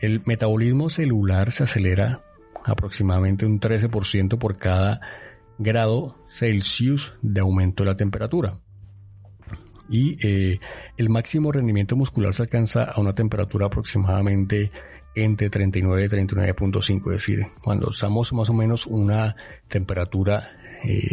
El 0.00 0.22
metabolismo 0.26 0.90
celular 0.90 1.52
se 1.52 1.64
acelera 1.64 2.22
aproximadamente 2.64 3.46
un 3.46 3.60
13% 3.60 4.38
por 4.38 4.56
cada 4.56 5.00
grado 5.58 6.18
Celsius 6.28 7.14
de 7.22 7.40
aumento 7.40 7.82
de 7.82 7.90
la 7.90 7.96
temperatura. 7.96 8.60
Y 9.88 10.18
eh, 10.26 10.58
el 10.96 11.08
máximo 11.08 11.52
rendimiento 11.52 11.96
muscular 11.96 12.34
se 12.34 12.42
alcanza 12.42 12.84
a 12.84 13.00
una 13.00 13.14
temperatura 13.14 13.66
aproximadamente 13.66 14.70
entre 15.14 15.48
39 15.48 16.04
y 16.04 16.08
39.5, 16.08 16.98
es 16.98 17.04
decir, 17.04 17.38
cuando 17.62 17.90
estamos 17.90 18.32
más 18.34 18.50
o 18.50 18.54
menos 18.54 18.86
una 18.86 19.34
temperatura 19.68 20.50
eh, 20.84 21.08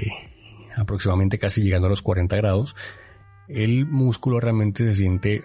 aproximadamente 0.76 1.40
casi 1.40 1.62
llegando 1.62 1.88
a 1.88 1.90
los 1.90 2.02
40 2.02 2.36
grados, 2.36 2.76
el 3.48 3.86
músculo 3.86 4.40
realmente 4.40 4.86
se 4.86 4.96
siente 4.96 5.44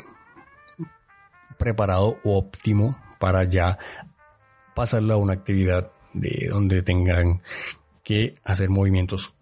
preparado 1.57 2.19
o 2.25 2.39
óptimo 2.39 2.97
para 3.19 3.45
ya 3.45 3.79
pasarlo 4.75 5.15
a 5.15 5.19
una 5.19 5.35
actividad 5.35 5.91
de 6.13 6.49
donde 6.51 6.83
tengan 6.83 7.43
que 8.03 8.35
hacer 8.45 8.71
movimientos 8.71 9.35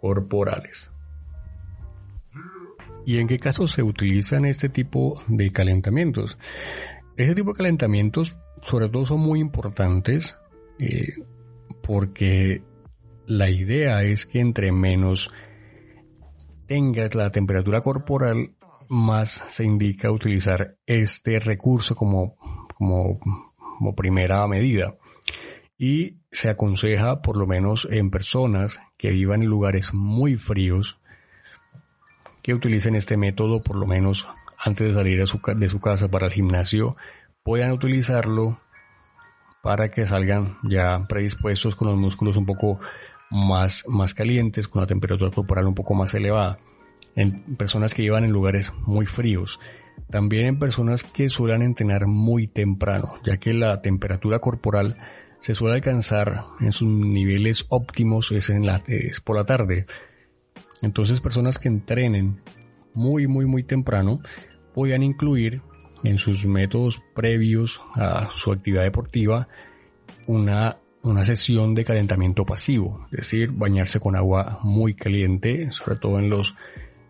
corporales. 0.00 0.92
¿Y 3.04 3.18
en 3.18 3.28
qué 3.28 3.38
casos 3.38 3.70
se 3.70 3.82
utilizan 3.82 4.44
este 4.44 4.68
tipo 4.68 5.22
de 5.28 5.52
calentamientos? 5.52 6.38
Este 7.16 7.34
tipo 7.34 7.52
de 7.52 7.58
calentamientos 7.58 8.36
sobre 8.62 8.88
todo 8.88 9.04
son 9.04 9.20
muy 9.20 9.40
importantes 9.40 10.38
eh, 10.78 11.12
porque 11.82 12.62
la 13.26 13.48
idea 13.48 14.02
es 14.02 14.26
que 14.26 14.40
entre 14.40 14.72
menos 14.72 15.30
tengas 16.66 17.14
la 17.14 17.30
temperatura 17.30 17.80
corporal, 17.80 18.54
más 18.88 19.42
se 19.50 19.64
indica 19.64 20.10
utilizar 20.10 20.76
este 20.86 21.40
recurso 21.40 21.94
como, 21.94 22.36
como, 22.76 23.18
como 23.78 23.94
primera 23.94 24.46
medida. 24.46 24.96
Y 25.78 26.16
se 26.30 26.48
aconseja, 26.48 27.22
por 27.22 27.36
lo 27.36 27.46
menos 27.46 27.88
en 27.90 28.10
personas 28.10 28.80
que 28.96 29.10
vivan 29.10 29.42
en 29.42 29.48
lugares 29.48 29.92
muy 29.94 30.36
fríos, 30.36 30.98
que 32.42 32.54
utilicen 32.54 32.94
este 32.94 33.16
método 33.16 33.62
por 33.62 33.76
lo 33.76 33.86
menos 33.86 34.28
antes 34.58 34.88
de 34.88 34.94
salir 34.94 35.18
de 35.18 35.26
su, 35.68 35.80
casa 35.80 36.08
para 36.08 36.26
el 36.26 36.32
gimnasio, 36.32 36.96
puedan 37.42 37.72
utilizarlo 37.72 38.60
para 39.62 39.90
que 39.90 40.06
salgan 40.06 40.58
ya 40.62 41.06
predispuestos 41.08 41.74
con 41.74 41.88
los 41.88 41.96
músculos 41.96 42.36
un 42.36 42.46
poco 42.46 42.80
más, 43.30 43.84
más 43.88 44.14
calientes, 44.14 44.68
con 44.68 44.80
la 44.80 44.86
temperatura 44.86 45.30
corporal 45.30 45.66
un 45.66 45.74
poco 45.74 45.94
más 45.94 46.14
elevada 46.14 46.58
en 47.16 47.56
personas 47.56 47.94
que 47.94 48.02
llevan 48.02 48.24
en 48.24 48.32
lugares 48.32 48.72
muy 48.86 49.06
fríos. 49.06 49.58
También 50.10 50.46
en 50.46 50.58
personas 50.58 51.02
que 51.02 51.28
suelen 51.28 51.62
entrenar 51.62 52.06
muy 52.06 52.46
temprano, 52.46 53.14
ya 53.24 53.38
que 53.38 53.52
la 53.52 53.80
temperatura 53.82 54.38
corporal 54.38 54.96
se 55.40 55.54
suele 55.54 55.76
alcanzar 55.76 56.42
en 56.60 56.72
sus 56.72 56.88
niveles 56.88 57.66
óptimos 57.68 58.32
es, 58.32 58.50
en 58.50 58.66
la, 58.66 58.82
es 58.86 59.20
por 59.20 59.36
la 59.36 59.44
tarde. 59.44 59.86
Entonces 60.82 61.20
personas 61.20 61.58
que 61.58 61.68
entrenen 61.68 62.40
muy 62.94 63.26
muy 63.26 63.46
muy 63.46 63.62
temprano 63.62 64.20
podían 64.74 65.02
incluir 65.02 65.62
en 66.02 66.18
sus 66.18 66.44
métodos 66.46 67.02
previos 67.14 67.80
a 67.94 68.28
su 68.34 68.52
actividad 68.52 68.84
deportiva 68.84 69.48
una, 70.26 70.78
una 71.02 71.24
sesión 71.24 71.74
de 71.74 71.84
calentamiento 71.84 72.44
pasivo, 72.44 73.06
es 73.12 73.18
decir, 73.18 73.52
bañarse 73.52 74.00
con 74.00 74.16
agua 74.16 74.58
muy 74.62 74.94
caliente, 74.94 75.70
sobre 75.72 75.98
todo 75.98 76.18
en 76.18 76.28
los 76.28 76.54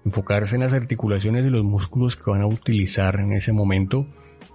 Enfocarse 0.06 0.54
en 0.54 0.62
las 0.62 0.72
articulaciones 0.72 1.44
y 1.44 1.50
los 1.50 1.64
músculos 1.64 2.14
que 2.14 2.30
van 2.30 2.40
a 2.40 2.46
utilizar 2.46 3.18
en 3.18 3.32
ese 3.32 3.52
momento 3.52 4.06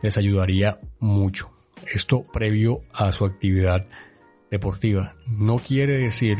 les 0.01 0.15
ayudaría 0.15 0.79
mucho. 1.01 1.51
Esto 1.93 2.23
previo 2.31 2.83
a 2.93 3.11
su 3.11 3.25
actividad 3.25 3.85
deportiva. 4.49 5.17
No 5.27 5.57
quiere 5.57 5.97
decir 5.97 6.37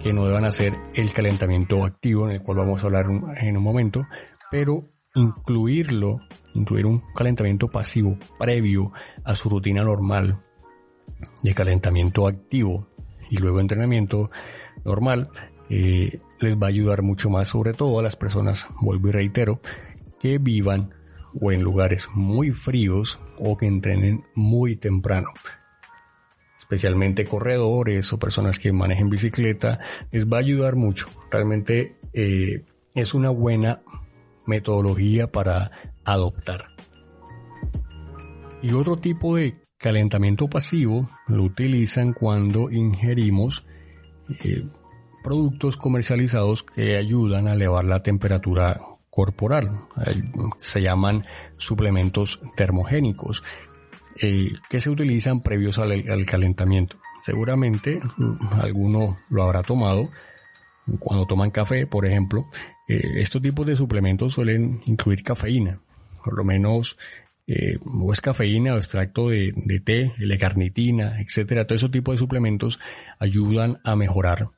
que 0.00 0.12
no 0.12 0.26
deban 0.26 0.44
hacer 0.44 0.74
el 0.94 1.12
calentamiento 1.12 1.84
activo, 1.84 2.28
en 2.28 2.36
el 2.36 2.42
cual 2.44 2.58
vamos 2.58 2.84
a 2.84 2.86
hablar 2.86 3.06
en 3.40 3.56
un 3.56 3.62
momento, 3.64 4.06
pero 4.48 4.88
incluirlo, 5.16 6.20
incluir 6.54 6.86
un 6.86 7.02
calentamiento 7.16 7.66
pasivo 7.66 8.16
previo 8.38 8.92
a 9.24 9.34
su 9.34 9.48
rutina 9.48 9.82
normal 9.82 10.40
de 11.42 11.52
calentamiento 11.52 12.28
activo 12.28 12.86
y 13.28 13.38
luego 13.38 13.58
entrenamiento 13.58 14.30
normal, 14.84 15.30
eh, 15.68 16.20
les 16.42 16.56
va 16.56 16.66
a 16.66 16.70
ayudar 16.70 17.02
mucho 17.02 17.30
más, 17.30 17.48
sobre 17.48 17.72
todo 17.72 17.98
a 17.98 18.02
las 18.02 18.16
personas, 18.16 18.66
vuelvo 18.80 19.08
y 19.08 19.12
reitero, 19.12 19.60
que 20.20 20.38
vivan 20.38 20.94
o 21.40 21.52
en 21.52 21.62
lugares 21.62 22.08
muy 22.14 22.50
fríos 22.50 23.18
o 23.38 23.56
que 23.56 23.66
entrenen 23.66 24.24
muy 24.34 24.76
temprano. 24.76 25.28
Especialmente 26.58 27.24
corredores 27.24 28.12
o 28.12 28.18
personas 28.18 28.58
que 28.58 28.72
manejen 28.72 29.10
bicicleta, 29.10 29.78
les 30.10 30.26
va 30.26 30.38
a 30.38 30.40
ayudar 30.40 30.76
mucho. 30.76 31.08
Realmente 31.30 31.96
eh, 32.12 32.64
es 32.94 33.14
una 33.14 33.30
buena 33.30 33.82
metodología 34.46 35.30
para 35.30 35.70
adoptar. 36.04 36.66
Y 38.62 38.72
otro 38.72 38.96
tipo 38.96 39.36
de 39.36 39.56
calentamiento 39.76 40.48
pasivo 40.48 41.10
lo 41.26 41.42
utilizan 41.42 42.12
cuando 42.12 42.70
ingerimos 42.70 43.66
eh, 44.44 44.64
productos 45.22 45.76
comercializados 45.76 46.62
que 46.62 46.96
ayudan 46.96 47.48
a 47.48 47.54
elevar 47.54 47.84
la 47.84 48.02
temperatura 48.02 48.80
corporal. 49.12 49.84
Se 50.58 50.80
llaman 50.80 51.24
suplementos 51.58 52.40
termogénicos 52.56 53.42
eh, 54.20 54.52
que 54.70 54.80
se 54.80 54.88
utilizan 54.88 55.42
previos 55.42 55.78
al, 55.78 56.26
calentamiento. 56.26 56.96
Seguramente 57.24 58.00
mm, 58.16 58.60
alguno 58.60 59.18
lo 59.28 59.42
habrá 59.42 59.62
tomado 59.62 60.08
cuando 60.98 61.26
toman 61.26 61.50
café, 61.50 61.86
por 61.86 62.06
ejemplo. 62.06 62.46
Eh, 62.88 63.00
estos 63.16 63.42
tipos 63.42 63.66
de 63.66 63.76
suplementos 63.76 64.32
suelen 64.32 64.80
incluir 64.86 65.22
cafeína, 65.22 65.78
por 66.24 66.36
lo 66.36 66.44
menos 66.44 66.98
eh, 67.46 67.76
o 67.84 68.12
es 68.12 68.20
cafeína 68.20 68.74
o 68.74 68.78
extracto 68.78 69.28
de, 69.28 69.52
de 69.54 69.80
té, 69.80 70.12
L-carnitina, 70.18 71.20
etcétera. 71.20 71.66
Todo 71.66 71.76
ese 71.76 71.88
tipo 71.90 72.12
de 72.12 72.18
suplementos 72.18 72.80
ayudan 73.18 73.78
a 73.84 73.94
mejorar 73.94 74.48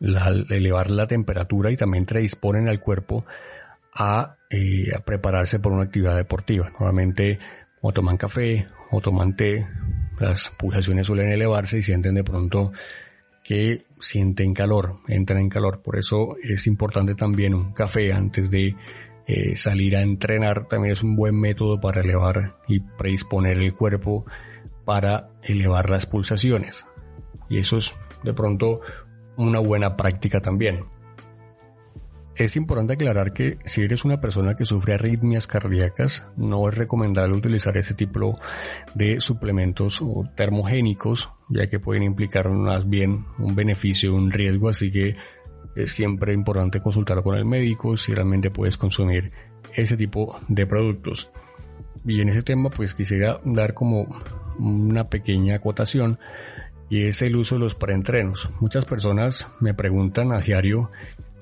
elevar 0.00 0.90
la 0.90 1.06
temperatura 1.06 1.70
y 1.70 1.76
también 1.76 2.06
predisponen 2.06 2.68
al 2.68 2.80
cuerpo 2.80 3.24
eh, 4.50 4.92
a, 4.94 5.00
prepararse 5.04 5.58
por 5.58 5.72
una 5.72 5.84
actividad 5.84 6.16
deportiva. 6.16 6.70
Normalmente 6.70 7.38
o 7.82 7.92
toman 7.92 8.16
café 8.16 8.66
o 8.90 9.00
toman 9.00 9.36
té, 9.36 9.66
las 10.18 10.50
pulsaciones 10.50 11.06
suelen 11.06 11.30
elevarse 11.30 11.78
y 11.78 11.82
sienten 11.82 12.14
de 12.14 12.24
pronto 12.24 12.72
que 13.44 13.84
sienten 14.00 14.54
calor, 14.54 15.00
entran 15.08 15.40
en 15.40 15.48
calor. 15.48 15.82
Por 15.82 15.98
eso 15.98 16.36
es 16.42 16.66
importante 16.66 17.14
también 17.14 17.54
un 17.54 17.72
café 17.72 18.12
antes 18.12 18.50
de 18.50 18.76
eh, 19.26 19.56
salir 19.56 19.96
a 19.96 20.02
entrenar. 20.02 20.66
También 20.68 20.92
es 20.92 21.02
un 21.02 21.16
buen 21.16 21.38
método 21.38 21.80
para 21.80 22.00
elevar 22.00 22.56
y 22.68 22.80
predisponer 22.80 23.58
el 23.58 23.74
cuerpo 23.74 24.24
para 24.84 25.30
elevar 25.42 25.90
las 25.90 26.06
pulsaciones. 26.06 26.84
Y 27.48 27.58
eso 27.58 27.78
es 27.78 27.94
de 28.24 28.34
pronto 28.34 28.80
una 29.40 29.58
buena 29.58 29.96
práctica 29.96 30.40
también. 30.40 30.84
Es 32.36 32.56
importante 32.56 32.94
aclarar 32.94 33.32
que 33.32 33.58
si 33.64 33.82
eres 33.82 34.04
una 34.04 34.20
persona 34.20 34.54
que 34.54 34.64
sufre 34.64 34.94
arritmias 34.94 35.46
cardíacas, 35.46 36.26
no 36.36 36.68
es 36.68 36.74
recomendable 36.74 37.36
utilizar 37.36 37.76
ese 37.76 37.94
tipo 37.94 38.38
de 38.94 39.20
suplementos 39.20 40.00
o 40.00 40.24
termogénicos, 40.36 41.28
ya 41.48 41.66
que 41.66 41.80
pueden 41.80 42.02
implicar 42.02 42.48
más 42.48 42.88
bien 42.88 43.26
un 43.38 43.54
beneficio, 43.54 44.14
un 44.14 44.30
riesgo, 44.30 44.68
así 44.68 44.90
que 44.90 45.16
es 45.76 45.92
siempre 45.92 46.32
importante 46.32 46.80
consultar 46.80 47.22
con 47.22 47.36
el 47.36 47.44
médico 47.44 47.96
si 47.96 48.14
realmente 48.14 48.50
puedes 48.50 48.76
consumir 48.76 49.32
ese 49.74 49.96
tipo 49.96 50.38
de 50.48 50.66
productos. 50.66 51.30
Y 52.06 52.20
en 52.20 52.30
ese 52.30 52.42
tema 52.42 52.70
pues 52.70 52.94
quisiera 52.94 53.40
dar 53.44 53.74
como 53.74 54.06
una 54.58 55.08
pequeña 55.08 55.56
acotación 55.56 56.18
y 56.90 57.04
es 57.04 57.22
el 57.22 57.36
uso 57.36 57.54
de 57.54 57.60
los 57.60 57.74
preentrenos. 57.74 58.50
Muchas 58.60 58.84
personas 58.84 59.48
me 59.60 59.72
preguntan 59.72 60.32
a 60.32 60.40
diario 60.40 60.90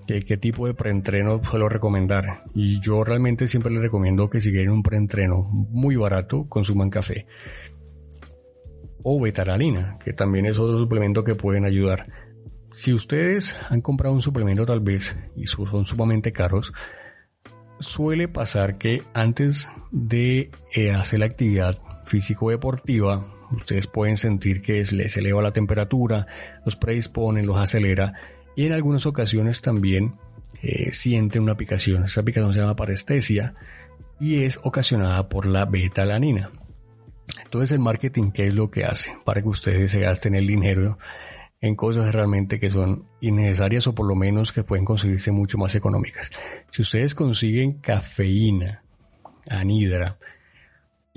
qué 0.06 0.36
tipo 0.38 0.66
de 0.66 0.74
preentreno 0.74 1.42
suelo 1.42 1.68
recomendar 1.68 2.44
y 2.54 2.80
yo 2.80 3.04
realmente 3.04 3.46
siempre 3.46 3.72
les 3.72 3.82
recomiendo 3.82 4.30
que 4.30 4.40
si 4.40 4.50
quieren 4.50 4.70
un 4.70 4.82
preentreno 4.82 5.42
muy 5.52 5.96
barato 5.96 6.48
consuman 6.48 6.88
café 6.88 7.26
o 9.02 9.20
betalalina, 9.20 9.98
que 10.02 10.12
también 10.12 10.46
es 10.46 10.58
otro 10.58 10.78
suplemento 10.78 11.24
que 11.24 11.34
pueden 11.34 11.64
ayudar. 11.64 12.06
Si 12.72 12.92
ustedes 12.92 13.56
han 13.70 13.80
comprado 13.80 14.14
un 14.14 14.20
suplemento 14.20 14.66
tal 14.66 14.80
vez 14.80 15.16
y 15.34 15.46
son 15.46 15.86
sumamente 15.86 16.32
caros, 16.32 16.72
suele 17.80 18.28
pasar 18.28 18.76
que 18.76 19.02
antes 19.14 19.68
de 19.90 20.50
eh, 20.74 20.90
hacer 20.90 21.20
la 21.20 21.26
actividad 21.26 21.78
físico-deportiva 22.06 23.37
Ustedes 23.50 23.86
pueden 23.86 24.16
sentir 24.16 24.60
que 24.62 24.84
les 24.92 25.16
eleva 25.16 25.42
la 25.42 25.52
temperatura, 25.52 26.26
los 26.64 26.76
predispone, 26.76 27.42
los 27.42 27.56
acelera 27.56 28.12
y 28.56 28.66
en 28.66 28.72
algunas 28.72 29.06
ocasiones 29.06 29.62
también 29.62 30.14
eh, 30.62 30.92
sienten 30.92 31.42
una 31.42 31.56
picación. 31.56 32.04
Esa 32.04 32.22
picación 32.22 32.52
se 32.52 32.60
llama 32.60 32.76
parestesia 32.76 33.54
y 34.20 34.42
es 34.42 34.58
ocasionada 34.62 35.28
por 35.28 35.46
la 35.46 35.64
betalanina. 35.64 36.50
Entonces 37.44 37.72
el 37.72 37.78
marketing, 37.78 38.30
¿qué 38.30 38.48
es 38.48 38.54
lo 38.54 38.70
que 38.70 38.84
hace? 38.84 39.12
Para 39.24 39.42
que 39.42 39.48
ustedes 39.48 39.92
se 39.92 40.00
gasten 40.00 40.34
el 40.34 40.46
dinero 40.46 40.98
en 41.60 41.74
cosas 41.74 42.14
realmente 42.14 42.58
que 42.58 42.70
son 42.70 43.06
innecesarias 43.20 43.86
o 43.86 43.94
por 43.94 44.06
lo 44.06 44.14
menos 44.14 44.52
que 44.52 44.64
pueden 44.64 44.84
conseguirse 44.84 45.32
mucho 45.32 45.58
más 45.58 45.74
económicas. 45.74 46.30
Si 46.70 46.82
ustedes 46.82 47.14
consiguen 47.14 47.80
cafeína, 47.80 48.82
anidra, 49.48 50.18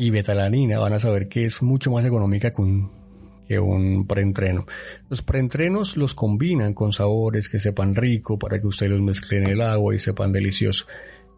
y 0.01 0.09
betalanina 0.09 0.79
van 0.79 0.93
a 0.93 0.99
saber 0.99 1.27
que 1.27 1.45
es 1.45 1.61
mucho 1.61 1.91
más 1.91 2.03
económica 2.03 2.51
que 2.51 3.59
un, 3.59 4.07
preentreno. 4.07 4.65
Los 5.11 5.21
preentrenos 5.21 5.95
los 5.95 6.15
combinan 6.15 6.73
con 6.73 6.91
sabores 6.91 7.47
que 7.47 7.59
sepan 7.59 7.93
rico 7.93 8.39
para 8.39 8.59
que 8.59 8.65
ustedes 8.65 8.93
los 8.93 9.01
mezclen 9.01 9.43
en 9.43 9.51
el 9.51 9.61
agua 9.61 9.93
y 9.93 9.99
sepan 9.99 10.31
delicioso. 10.31 10.87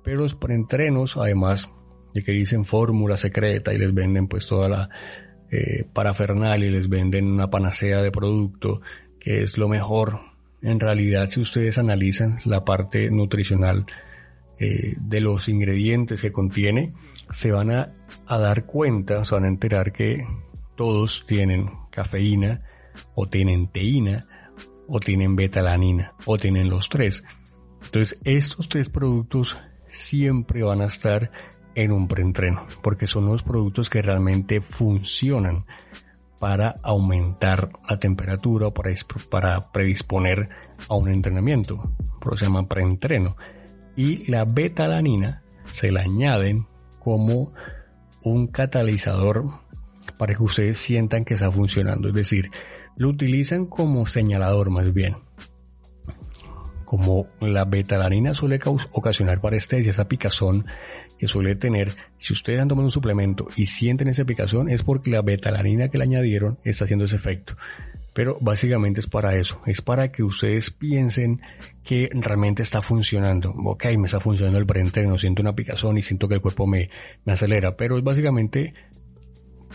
Pero 0.01 0.21
los 0.21 0.35
preentrenos, 0.35 1.17
además 1.17 1.69
de 2.13 2.23
que 2.23 2.31
dicen 2.31 2.63
fórmula 2.63 3.17
secreta 3.17 3.73
y 3.73 3.79
les 3.79 3.93
venden 3.93 4.29
pues 4.29 4.47
toda 4.47 4.69
la 4.69 4.89
eh, 5.51 5.83
parafernalia 5.91 6.69
y 6.69 6.71
les 6.71 6.87
venden 6.87 7.33
una 7.33 7.49
panacea 7.49 8.01
de 8.01 8.11
producto 8.11 8.81
que 9.19 9.43
es 9.43 9.57
lo 9.57 9.67
mejor. 9.67 10.19
En 10.61 10.79
realidad, 10.79 11.29
si 11.29 11.41
ustedes 11.41 11.77
analizan 11.79 12.39
la 12.45 12.63
parte 12.63 13.09
nutricional, 13.09 13.85
eh, 14.59 14.95
de 14.99 15.21
los 15.21 15.49
ingredientes 15.49 16.21
que 16.21 16.31
contiene, 16.31 16.93
se 17.31 17.51
van 17.51 17.71
a, 17.71 17.93
dar 18.27 18.65
cuenta, 18.65 19.25
se 19.25 19.35
van 19.35 19.45
a 19.45 19.47
enterar 19.47 19.91
que 19.91 20.25
todos 20.75 21.25
tienen 21.25 21.69
cafeína, 21.89 22.63
o 23.15 23.27
tienen 23.27 23.67
teína, 23.67 24.27
o 24.87 24.99
tienen 24.99 25.35
betalanina, 25.35 26.13
o 26.25 26.37
tienen 26.37 26.69
los 26.69 26.89
tres. 26.89 27.23
Entonces, 27.83 28.19
estos 28.23 28.69
tres 28.69 28.89
productos 28.89 29.57
siempre 29.87 30.63
van 30.63 30.81
a 30.81 30.85
estar 30.85 31.31
en 31.75 31.91
un 31.91 32.07
preentreno, 32.07 32.67
porque 32.81 33.07
son 33.07 33.25
los 33.25 33.43
productos 33.43 33.89
que 33.89 34.01
realmente 34.01 34.61
funcionan 34.61 35.65
para 36.39 36.75
aumentar 36.83 37.71
la 37.89 37.97
temperatura 37.97 38.67
o 38.67 38.73
para, 38.73 38.93
para 39.29 39.71
predisponer 39.71 40.49
a 40.89 40.95
un 40.95 41.09
entrenamiento. 41.09 41.91
Por 42.19 42.33
eso 42.33 42.39
se 42.39 42.45
llama 42.45 42.67
preentreno. 42.67 43.37
Y 43.95 44.29
la 44.29 44.45
betalanina 44.45 45.43
se 45.65 45.91
la 45.91 46.01
añaden 46.01 46.67
como 46.99 47.53
un 48.23 48.47
catalizador 48.47 49.45
para 50.17 50.33
que 50.33 50.43
ustedes 50.43 50.77
sientan 50.77 51.25
que 51.25 51.35
está 51.35 51.51
funcionando. 51.51 52.07
Es 52.09 52.13
decir, 52.13 52.49
lo 52.95 53.09
utilizan 53.09 53.65
como 53.65 54.05
señalador 54.05 54.69
más 54.69 54.93
bien. 54.93 55.15
Como 56.85 57.27
la 57.39 57.65
betalanina 57.65 58.35
suele 58.35 58.59
ocasionar 58.91 59.41
parestesia, 59.41 59.89
esa 59.89 60.07
picazón 60.07 60.65
que 61.17 61.27
suele 61.27 61.55
tener, 61.55 61.93
si 62.19 62.33
ustedes 62.33 62.59
han 62.59 62.67
tomado 62.67 62.85
un 62.85 62.91
suplemento 62.91 63.47
y 63.55 63.65
sienten 63.65 64.09
esa 64.09 64.25
picazón, 64.25 64.69
es 64.69 64.83
porque 64.83 65.09
la 65.09 65.23
betalanina 65.23 65.89
que 65.89 65.97
le 65.97 66.03
añadieron 66.03 66.59
está 66.63 66.85
haciendo 66.85 67.05
ese 67.05 67.15
efecto. 67.15 67.55
Pero 68.13 68.37
básicamente 68.39 68.99
es 68.99 69.07
para 69.07 69.35
eso, 69.35 69.59
es 69.65 69.81
para 69.81 70.11
que 70.11 70.23
ustedes 70.23 70.69
piensen 70.69 71.41
que 71.83 72.09
realmente 72.13 72.61
está 72.61 72.81
funcionando. 72.81 73.51
Ok, 73.65 73.85
me 73.97 74.05
está 74.05 74.19
funcionando 74.19 74.59
el 74.59 74.65
preentreno, 74.65 75.17
siento 75.17 75.41
una 75.41 75.55
picazón 75.55 75.97
y 75.97 76.03
siento 76.03 76.27
que 76.27 76.35
el 76.35 76.41
cuerpo 76.41 76.67
me, 76.67 76.87
me 77.25 77.33
acelera, 77.33 77.75
pero 77.75 77.97
es 77.97 78.03
básicamente 78.03 78.73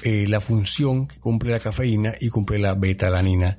eh, 0.03 0.27
la 0.29 0.41
función 0.41 1.09
que 1.09 1.19
cumple 1.19 1.51
la 1.51 1.59
cafeína 1.59 2.15
y 2.21 2.29
cumple 2.29 2.59
la 2.59 2.75
betalanina 2.75 3.59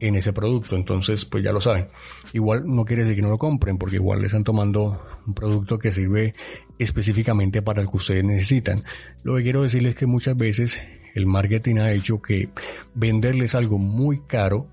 en 0.00 0.16
ese 0.16 0.32
producto. 0.32 0.76
Entonces, 0.76 1.24
pues 1.24 1.44
ya 1.44 1.52
lo 1.52 1.60
saben. 1.60 1.86
Igual 2.32 2.64
no 2.66 2.84
quiere 2.84 3.02
decir 3.02 3.16
que 3.16 3.22
no 3.22 3.30
lo 3.30 3.38
compren, 3.38 3.78
porque 3.78 3.96
igual 3.96 4.20
le 4.20 4.26
están 4.26 4.44
tomando 4.44 5.02
un 5.26 5.34
producto 5.34 5.78
que 5.78 5.92
sirve 5.92 6.34
específicamente 6.78 7.62
para 7.62 7.82
el 7.82 7.88
que 7.88 7.96
ustedes 7.96 8.24
necesitan. 8.24 8.82
Lo 9.22 9.36
que 9.36 9.42
quiero 9.42 9.62
decirles 9.62 9.94
es 9.94 9.98
que 9.98 10.06
muchas 10.06 10.36
veces 10.36 10.80
el 11.18 11.26
marketing 11.26 11.78
ha 11.78 11.90
hecho 11.90 12.22
que 12.22 12.48
venderles 12.94 13.56
algo 13.56 13.76
muy 13.76 14.20
caro 14.20 14.68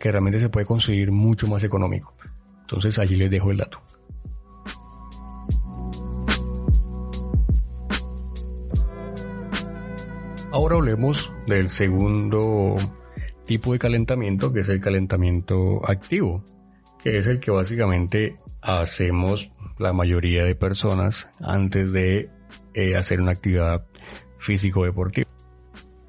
que 0.00 0.10
realmente 0.10 0.40
se 0.40 0.48
puede 0.48 0.64
conseguir 0.64 1.12
mucho 1.12 1.46
más 1.46 1.62
económico. 1.62 2.14
Entonces 2.62 2.98
allí 2.98 3.14
les 3.14 3.30
dejo 3.30 3.50
el 3.50 3.58
dato. 3.58 3.82
Ahora 10.50 10.76
hablemos 10.76 11.30
del 11.46 11.68
segundo 11.68 12.76
tipo 13.44 13.74
de 13.74 13.78
calentamiento, 13.78 14.52
que 14.52 14.60
es 14.60 14.68
el 14.70 14.80
calentamiento 14.80 15.86
activo, 15.86 16.42
que 17.02 17.18
es 17.18 17.26
el 17.26 17.38
que 17.38 17.50
básicamente 17.50 18.38
hacemos 18.62 19.52
la 19.78 19.92
mayoría 19.92 20.44
de 20.44 20.54
personas 20.54 21.28
antes 21.40 21.92
de 21.92 22.30
eh, 22.72 22.96
hacer 22.96 23.20
una 23.20 23.32
actividad 23.32 23.84
físico-deportiva. 24.38 25.35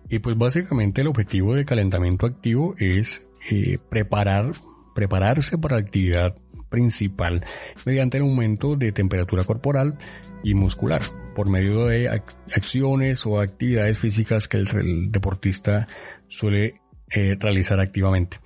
Y 0.10 0.20
pues 0.20 0.38
básicamente 0.38 1.02
el 1.02 1.08
objetivo 1.08 1.54
del 1.54 1.66
calentamiento 1.66 2.26
activo 2.26 2.76
es 2.78 3.22
eh, 3.52 3.78
preparar, 3.90 4.54
prepararse 4.96 5.58
para 5.58 5.76
la 5.78 5.82
actividad 5.82 6.36
principal 6.70 7.46
mediante 7.86 8.18
el 8.18 8.24
aumento 8.24 8.76
de 8.76 8.92
temperatura 8.92 9.44
corporal 9.44 9.98
y 10.44 10.54
muscular 10.54 11.02
por 11.36 11.50
medio 11.50 11.86
de 11.86 12.10
acciones 12.10 13.26
o 13.26 13.40
actividades 13.40 14.00
físicas 14.00 14.48
que 14.48 14.58
el, 14.58 15.12
deportista 15.12 15.88
suele 16.28 16.82
eh, 17.10 17.36
realizar 17.40 17.80
activamente. 17.80 18.38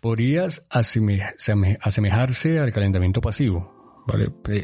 Podrías 0.00 0.66
asemejarse 0.70 2.58
al 2.58 2.72
calentamiento 2.72 3.20
pasivo. 3.20 3.80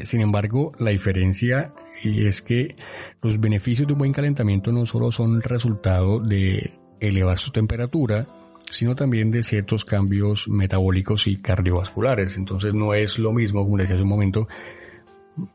Sin 0.03 0.21
embargo, 0.21 0.71
la 0.79 0.91
diferencia 0.91 1.71
es 2.03 2.41
que 2.41 2.75
los 3.21 3.39
beneficios 3.39 3.87
de 3.87 3.93
un 3.93 3.99
buen 3.99 4.13
calentamiento 4.13 4.71
no 4.71 4.85
solo 4.85 5.11
son 5.11 5.41
resultado 5.41 6.19
de 6.19 6.73
elevar 6.99 7.37
su 7.37 7.51
temperatura, 7.51 8.27
sino 8.71 8.95
también 8.95 9.31
de 9.31 9.43
ciertos 9.43 9.85
cambios 9.85 10.47
metabólicos 10.47 11.27
y 11.27 11.41
cardiovasculares. 11.41 12.37
Entonces 12.37 12.73
no 12.73 12.93
es 12.93 13.19
lo 13.19 13.31
mismo, 13.33 13.63
como 13.63 13.77
decía 13.77 13.95
hace 13.95 14.03
un 14.03 14.09
momento, 14.09 14.47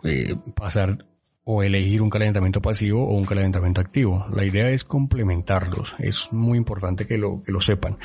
eh, 0.04 0.34
pasar 0.54 1.06
o 1.44 1.62
elegir 1.62 2.02
un 2.02 2.10
calentamiento 2.10 2.62
pasivo 2.62 3.04
o 3.04 3.14
un 3.14 3.24
calentamiento 3.24 3.80
activo. 3.80 4.26
La 4.32 4.44
idea 4.44 4.70
es 4.70 4.84
complementarlos. 4.84 5.94
Es 5.98 6.32
muy 6.32 6.56
importante 6.56 7.06
que 7.06 7.18
lo, 7.18 7.42
que 7.42 7.52
lo 7.52 7.60
sepan, 7.60 7.98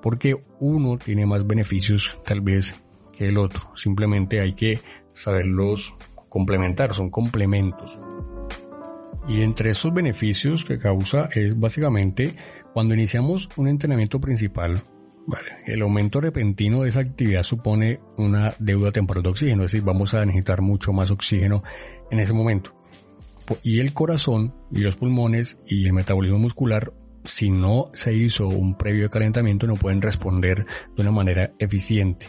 porque 0.00 0.36
uno 0.60 0.96
tiene 0.98 1.26
más 1.26 1.46
beneficios 1.46 2.16
tal 2.24 2.40
vez 2.40 2.74
que 3.12 3.26
el 3.26 3.38
otro. 3.38 3.72
Simplemente 3.76 4.40
hay 4.40 4.54
que 4.54 4.80
saberlos 5.12 5.96
complementar, 6.28 6.94
son 6.94 7.10
complementos. 7.10 7.96
Y 9.28 9.42
entre 9.42 9.70
esos 9.70 9.92
beneficios 9.92 10.64
que 10.64 10.78
causa 10.78 11.28
es 11.34 11.58
básicamente 11.58 12.34
cuando 12.72 12.94
iniciamos 12.94 13.48
un 13.56 13.68
entrenamiento 13.68 14.20
principal, 14.20 14.82
el 15.66 15.82
aumento 15.82 16.20
repentino 16.20 16.82
de 16.82 16.90
esa 16.90 17.00
actividad 17.00 17.42
supone 17.42 18.00
una 18.18 18.54
deuda 18.58 18.92
temporal 18.92 19.22
de 19.22 19.30
oxígeno, 19.30 19.64
es 19.64 19.72
decir, 19.72 19.84
vamos 19.84 20.12
a 20.12 20.24
necesitar 20.26 20.60
mucho 20.60 20.92
más 20.92 21.10
oxígeno 21.10 21.62
en 22.10 22.20
ese 22.20 22.34
momento 22.34 22.74
y 23.62 23.80
el 23.80 23.92
corazón 23.92 24.54
y 24.70 24.78
los 24.78 24.96
pulmones 24.96 25.58
y 25.66 25.86
el 25.86 25.92
metabolismo 25.92 26.38
muscular, 26.38 26.92
si 27.24 27.50
no 27.50 27.90
se 27.94 28.14
hizo 28.14 28.48
un 28.48 28.76
previo 28.76 29.10
calentamiento, 29.10 29.66
no 29.66 29.76
pueden 29.76 30.02
responder 30.02 30.66
de 30.96 31.02
una 31.02 31.10
manera 31.10 31.52
eficiente. 31.58 32.26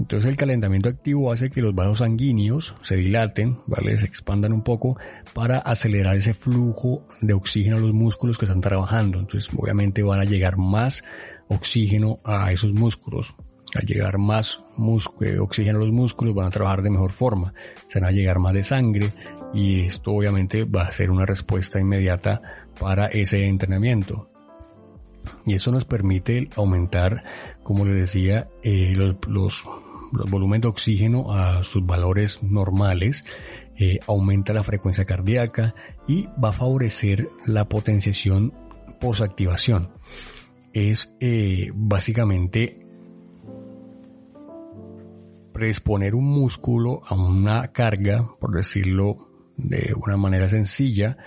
Entonces 0.00 0.28
el 0.30 0.36
calentamiento 0.36 0.88
activo 0.88 1.30
hace 1.30 1.50
que 1.50 1.62
los 1.62 1.74
vasos 1.74 1.98
sanguíneos 1.98 2.74
se 2.82 2.96
dilaten, 2.96 3.58
¿vale? 3.66 3.98
Se 3.98 4.06
expandan 4.06 4.52
un 4.52 4.62
poco 4.62 4.98
para 5.34 5.58
acelerar 5.58 6.16
ese 6.16 6.34
flujo 6.34 7.06
de 7.20 7.34
oxígeno 7.34 7.76
a 7.76 7.80
los 7.80 7.92
músculos 7.92 8.38
que 8.38 8.46
están 8.46 8.62
trabajando. 8.62 9.20
Entonces 9.20 9.50
obviamente 9.56 10.02
van 10.02 10.20
a 10.20 10.24
llegar 10.24 10.56
más 10.56 11.04
oxígeno 11.48 12.18
a 12.24 12.50
esos 12.50 12.72
músculos 12.72 13.34
al 13.74 13.86
llegar 13.86 14.18
más 14.18 14.60
eh, 15.20 15.38
oxígeno 15.38 15.78
a 15.78 15.82
los 15.82 15.92
músculos 15.92 16.34
van 16.34 16.46
a 16.46 16.50
trabajar 16.50 16.82
de 16.82 16.90
mejor 16.90 17.12
forma, 17.12 17.54
se 17.88 18.00
van 18.00 18.08
a 18.08 18.12
llegar 18.12 18.38
más 18.38 18.54
de 18.54 18.62
sangre 18.62 19.12
y 19.54 19.82
esto 19.82 20.12
obviamente 20.12 20.64
va 20.64 20.82
a 20.82 20.90
ser 20.90 21.10
una 21.10 21.26
respuesta 21.26 21.80
inmediata 21.80 22.42
para 22.78 23.06
ese 23.06 23.46
entrenamiento. 23.46 24.28
Y 25.44 25.54
eso 25.54 25.70
nos 25.70 25.84
permite 25.84 26.48
aumentar, 26.56 27.24
como 27.62 27.84
les 27.84 27.94
decía, 27.94 28.48
eh, 28.62 28.94
los, 28.96 29.16
los, 29.28 29.66
volúmenes 30.12 30.62
de 30.62 30.68
oxígeno 30.68 31.32
a 31.32 31.62
sus 31.64 31.84
valores 31.84 32.42
normales, 32.42 33.24
eh, 33.76 33.98
aumenta 34.06 34.52
la 34.52 34.64
frecuencia 34.64 35.04
cardíaca 35.04 35.74
y 36.06 36.26
va 36.42 36.50
a 36.50 36.52
favorecer 36.52 37.28
la 37.46 37.68
potenciación 37.68 38.52
posactivación. 39.00 39.90
Es 40.72 41.14
básicamente 41.74 42.80
predisponer 45.52 46.14
un 46.14 46.24
músculo 46.24 47.02
a 47.06 47.14
una 47.14 47.72
carga, 47.72 48.30
por 48.40 48.54
decirlo 48.54 49.52
de 49.56 49.94
una 49.94 50.16
manera 50.16 50.48
sencilla, 50.48 51.18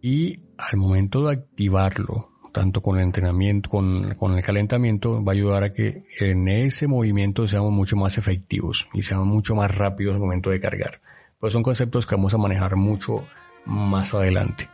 y 0.00 0.40
al 0.56 0.78
momento 0.78 1.26
de 1.26 1.34
activarlo, 1.34 2.27
tanto 2.52 2.80
con 2.80 2.98
el 2.98 3.04
entrenamiento, 3.04 3.70
con, 3.70 4.14
con, 4.14 4.36
el 4.36 4.42
calentamiento, 4.42 5.22
va 5.22 5.32
a 5.32 5.34
ayudar 5.34 5.64
a 5.64 5.72
que 5.72 6.04
en 6.20 6.48
ese 6.48 6.86
movimiento 6.86 7.46
seamos 7.46 7.72
mucho 7.72 7.96
más 7.96 8.18
efectivos 8.18 8.88
y 8.92 9.02
seamos 9.02 9.26
mucho 9.26 9.54
más 9.54 9.74
rápidos 9.74 10.14
al 10.14 10.20
momento 10.20 10.50
de 10.50 10.60
cargar. 10.60 11.00
Pues 11.38 11.52
son 11.52 11.62
conceptos 11.62 12.06
que 12.06 12.16
vamos 12.16 12.34
a 12.34 12.38
manejar 12.38 12.76
mucho 12.76 13.24
más 13.64 14.14
adelante. 14.14 14.68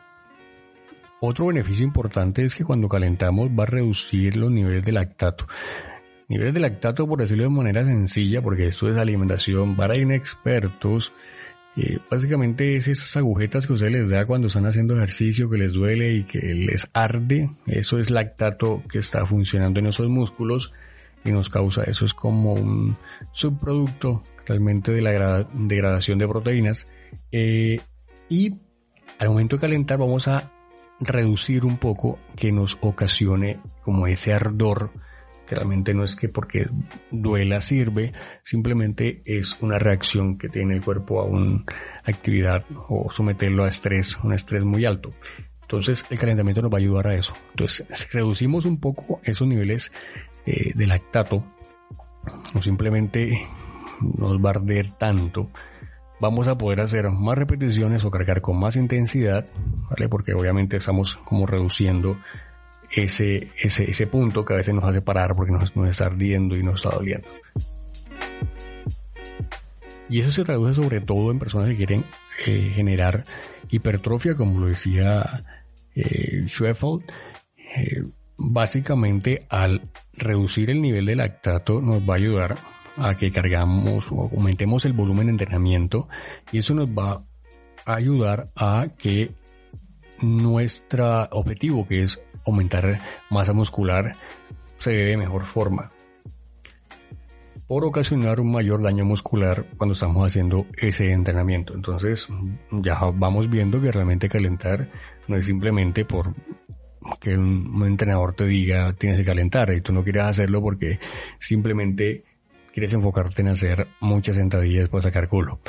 Otro 1.20 1.46
beneficio 1.46 1.84
importante 1.84 2.44
es 2.44 2.54
que 2.54 2.64
cuando 2.64 2.88
calentamos 2.88 3.48
va 3.48 3.62
a 3.62 3.66
reducir 3.66 4.36
los 4.36 4.50
niveles 4.50 4.84
de 4.84 4.92
lactato. 4.92 5.46
Niveles 6.28 6.54
de 6.54 6.60
lactato, 6.60 7.06
por 7.06 7.18
decirlo 7.18 7.44
de 7.44 7.50
manera 7.50 7.84
sencilla, 7.84 8.42
porque 8.42 8.66
esto 8.66 8.88
es 8.88 8.96
alimentación 8.96 9.76
para 9.76 9.96
inexpertos, 9.96 11.12
eh, 11.76 11.98
básicamente 12.08 12.76
es 12.76 12.86
esas 12.86 13.16
agujetas 13.16 13.66
que 13.66 13.72
usted 13.72 13.88
les 13.88 14.08
da 14.08 14.26
cuando 14.26 14.46
están 14.46 14.66
haciendo 14.66 14.96
ejercicio, 14.96 15.50
que 15.50 15.58
les 15.58 15.72
duele 15.72 16.14
y 16.14 16.24
que 16.24 16.38
les 16.38 16.86
arde. 16.94 17.50
Eso 17.66 17.98
es 17.98 18.10
lactato 18.10 18.82
que 18.88 18.98
está 18.98 19.26
funcionando 19.26 19.80
en 19.80 19.86
esos 19.86 20.08
músculos 20.08 20.72
y 21.24 21.32
nos 21.32 21.48
causa 21.48 21.82
eso. 21.82 22.04
Es 22.04 22.14
como 22.14 22.54
un 22.54 22.96
subproducto 23.32 24.22
realmente 24.46 24.92
de 24.92 25.02
la 25.02 25.48
degradación 25.52 26.18
de 26.18 26.28
proteínas. 26.28 26.86
Eh, 27.32 27.80
y 28.28 28.52
al 29.18 29.28
momento 29.28 29.56
de 29.56 29.60
calentar 29.60 29.98
vamos 29.98 30.28
a 30.28 30.52
reducir 31.00 31.64
un 31.64 31.78
poco 31.78 32.20
que 32.36 32.52
nos 32.52 32.78
ocasione 32.82 33.60
como 33.82 34.06
ese 34.06 34.32
ardor 34.32 34.92
que 35.46 35.54
realmente 35.54 35.94
no 35.94 36.04
es 36.04 36.16
que 36.16 36.28
porque 36.28 36.68
duela 37.10 37.60
sirve, 37.60 38.12
simplemente 38.42 39.22
es 39.24 39.56
una 39.60 39.78
reacción 39.78 40.38
que 40.38 40.48
tiene 40.48 40.74
el 40.74 40.82
cuerpo 40.82 41.20
a 41.20 41.24
una 41.24 41.64
actividad 42.04 42.64
o 42.88 43.10
someterlo 43.10 43.64
a 43.64 43.68
estrés, 43.68 44.16
un 44.22 44.32
estrés 44.32 44.64
muy 44.64 44.84
alto. 44.84 45.12
Entonces 45.62 46.04
el 46.10 46.18
calentamiento 46.18 46.62
nos 46.62 46.72
va 46.72 46.78
a 46.78 46.80
ayudar 46.80 47.06
a 47.08 47.14
eso. 47.14 47.34
Entonces 47.50 47.86
si 47.88 48.08
reducimos 48.12 48.64
un 48.64 48.80
poco 48.80 49.20
esos 49.24 49.48
niveles 49.48 49.92
eh, 50.46 50.72
de 50.74 50.86
lactato, 50.86 51.44
o 52.54 52.62
simplemente 52.62 53.38
nos 54.18 54.38
va 54.38 54.50
a 54.50 54.54
arder 54.54 54.90
tanto, 54.98 55.50
vamos 56.20 56.48
a 56.48 56.56
poder 56.56 56.80
hacer 56.80 57.10
más 57.10 57.36
repeticiones 57.36 58.04
o 58.04 58.10
cargar 58.10 58.40
con 58.40 58.58
más 58.58 58.76
intensidad, 58.76 59.46
¿vale? 59.90 60.08
Porque 60.08 60.32
obviamente 60.34 60.76
estamos 60.76 61.16
como 61.16 61.46
reduciendo 61.46 62.16
ese, 62.90 63.48
ese, 63.62 63.90
ese 63.90 64.06
punto 64.06 64.44
que 64.44 64.54
a 64.54 64.56
veces 64.56 64.74
nos 64.74 64.84
hace 64.84 65.02
parar 65.02 65.34
porque 65.36 65.52
nos, 65.52 65.74
nos 65.76 65.88
está 65.88 66.06
ardiendo 66.06 66.56
y 66.56 66.62
nos 66.62 66.76
está 66.76 66.96
doliendo. 66.96 67.28
Y 70.08 70.20
eso 70.20 70.30
se 70.30 70.44
traduce 70.44 70.74
sobre 70.74 71.00
todo 71.00 71.30
en 71.30 71.38
personas 71.38 71.70
que 71.70 71.76
quieren 71.76 72.04
eh, 72.46 72.72
generar 72.74 73.24
hipertrofia, 73.70 74.34
como 74.34 74.60
lo 74.60 74.66
decía 74.66 75.44
eh, 75.94 76.44
eh, 77.76 78.04
básicamente 78.36 79.38
al 79.48 79.88
reducir 80.12 80.70
el 80.70 80.82
nivel 80.82 81.06
de 81.06 81.16
lactato 81.16 81.80
nos 81.80 82.02
va 82.02 82.14
a 82.14 82.16
ayudar 82.16 82.58
a 82.96 83.16
que 83.16 83.30
cargamos 83.32 84.10
o 84.10 84.30
aumentemos 84.32 84.84
el 84.84 84.92
volumen 84.92 85.26
de 85.26 85.32
entrenamiento 85.32 86.08
y 86.52 86.58
eso 86.58 86.74
nos 86.74 86.88
va 86.88 87.24
a 87.84 87.94
ayudar 87.94 88.50
a 88.56 88.88
que 88.96 89.32
nuestro 90.20 91.28
objetivo 91.30 91.86
que 91.86 92.02
es 92.02 92.20
aumentar 92.46 93.00
masa 93.30 93.52
muscular 93.52 94.16
se 94.78 94.90
ve 94.90 95.04
de 95.04 95.16
mejor 95.16 95.44
forma 95.44 95.90
por 97.66 97.84
ocasionar 97.84 98.40
un 98.40 98.52
mayor 98.52 98.82
daño 98.82 99.04
muscular 99.04 99.66
cuando 99.76 99.94
estamos 99.94 100.26
haciendo 100.26 100.66
ese 100.76 101.12
entrenamiento. 101.12 101.74
Entonces 101.74 102.28
ya 102.70 103.00
vamos 103.14 103.48
viendo 103.48 103.80
que 103.80 103.90
realmente 103.90 104.28
calentar 104.28 104.90
no 105.26 105.36
es 105.36 105.46
simplemente 105.46 106.04
por 106.04 106.34
que 107.20 107.36
un, 107.36 107.82
entrenador 107.86 108.34
te 108.34 108.46
diga 108.46 108.92
tienes 108.94 109.18
que 109.18 109.24
calentar 109.24 109.72
y 109.72 109.80
tú 109.80 109.92
no 109.92 110.02
quieres 110.02 110.24
hacerlo 110.24 110.62
porque 110.62 110.98
simplemente 111.38 112.24
quieres 112.72 112.92
enfocarte 112.94 113.42
en 113.42 113.48
hacer 113.48 113.88
muchas 114.00 114.36
sentadillas 114.36 114.88
para 114.88 115.02
sacar 115.02 115.28
culo. 115.28 115.60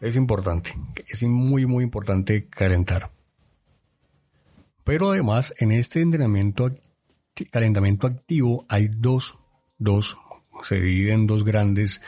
Es 0.00 0.16
importante, 0.16 0.72
es 1.08 1.22
muy 1.22 1.66
muy 1.66 1.84
importante 1.84 2.46
calentar. 2.46 3.10
Pero 4.84 5.10
además 5.10 5.54
en 5.58 5.72
este 5.72 6.00
entrenamiento 6.00 6.68
calentamiento 7.50 8.06
activo 8.06 8.66
hay 8.68 8.88
dos, 8.88 9.34
dos 9.78 10.16
se 10.64 10.76
divide 10.76 11.12
en 11.12 11.26
dos 11.26 11.44
grandes 11.44 12.00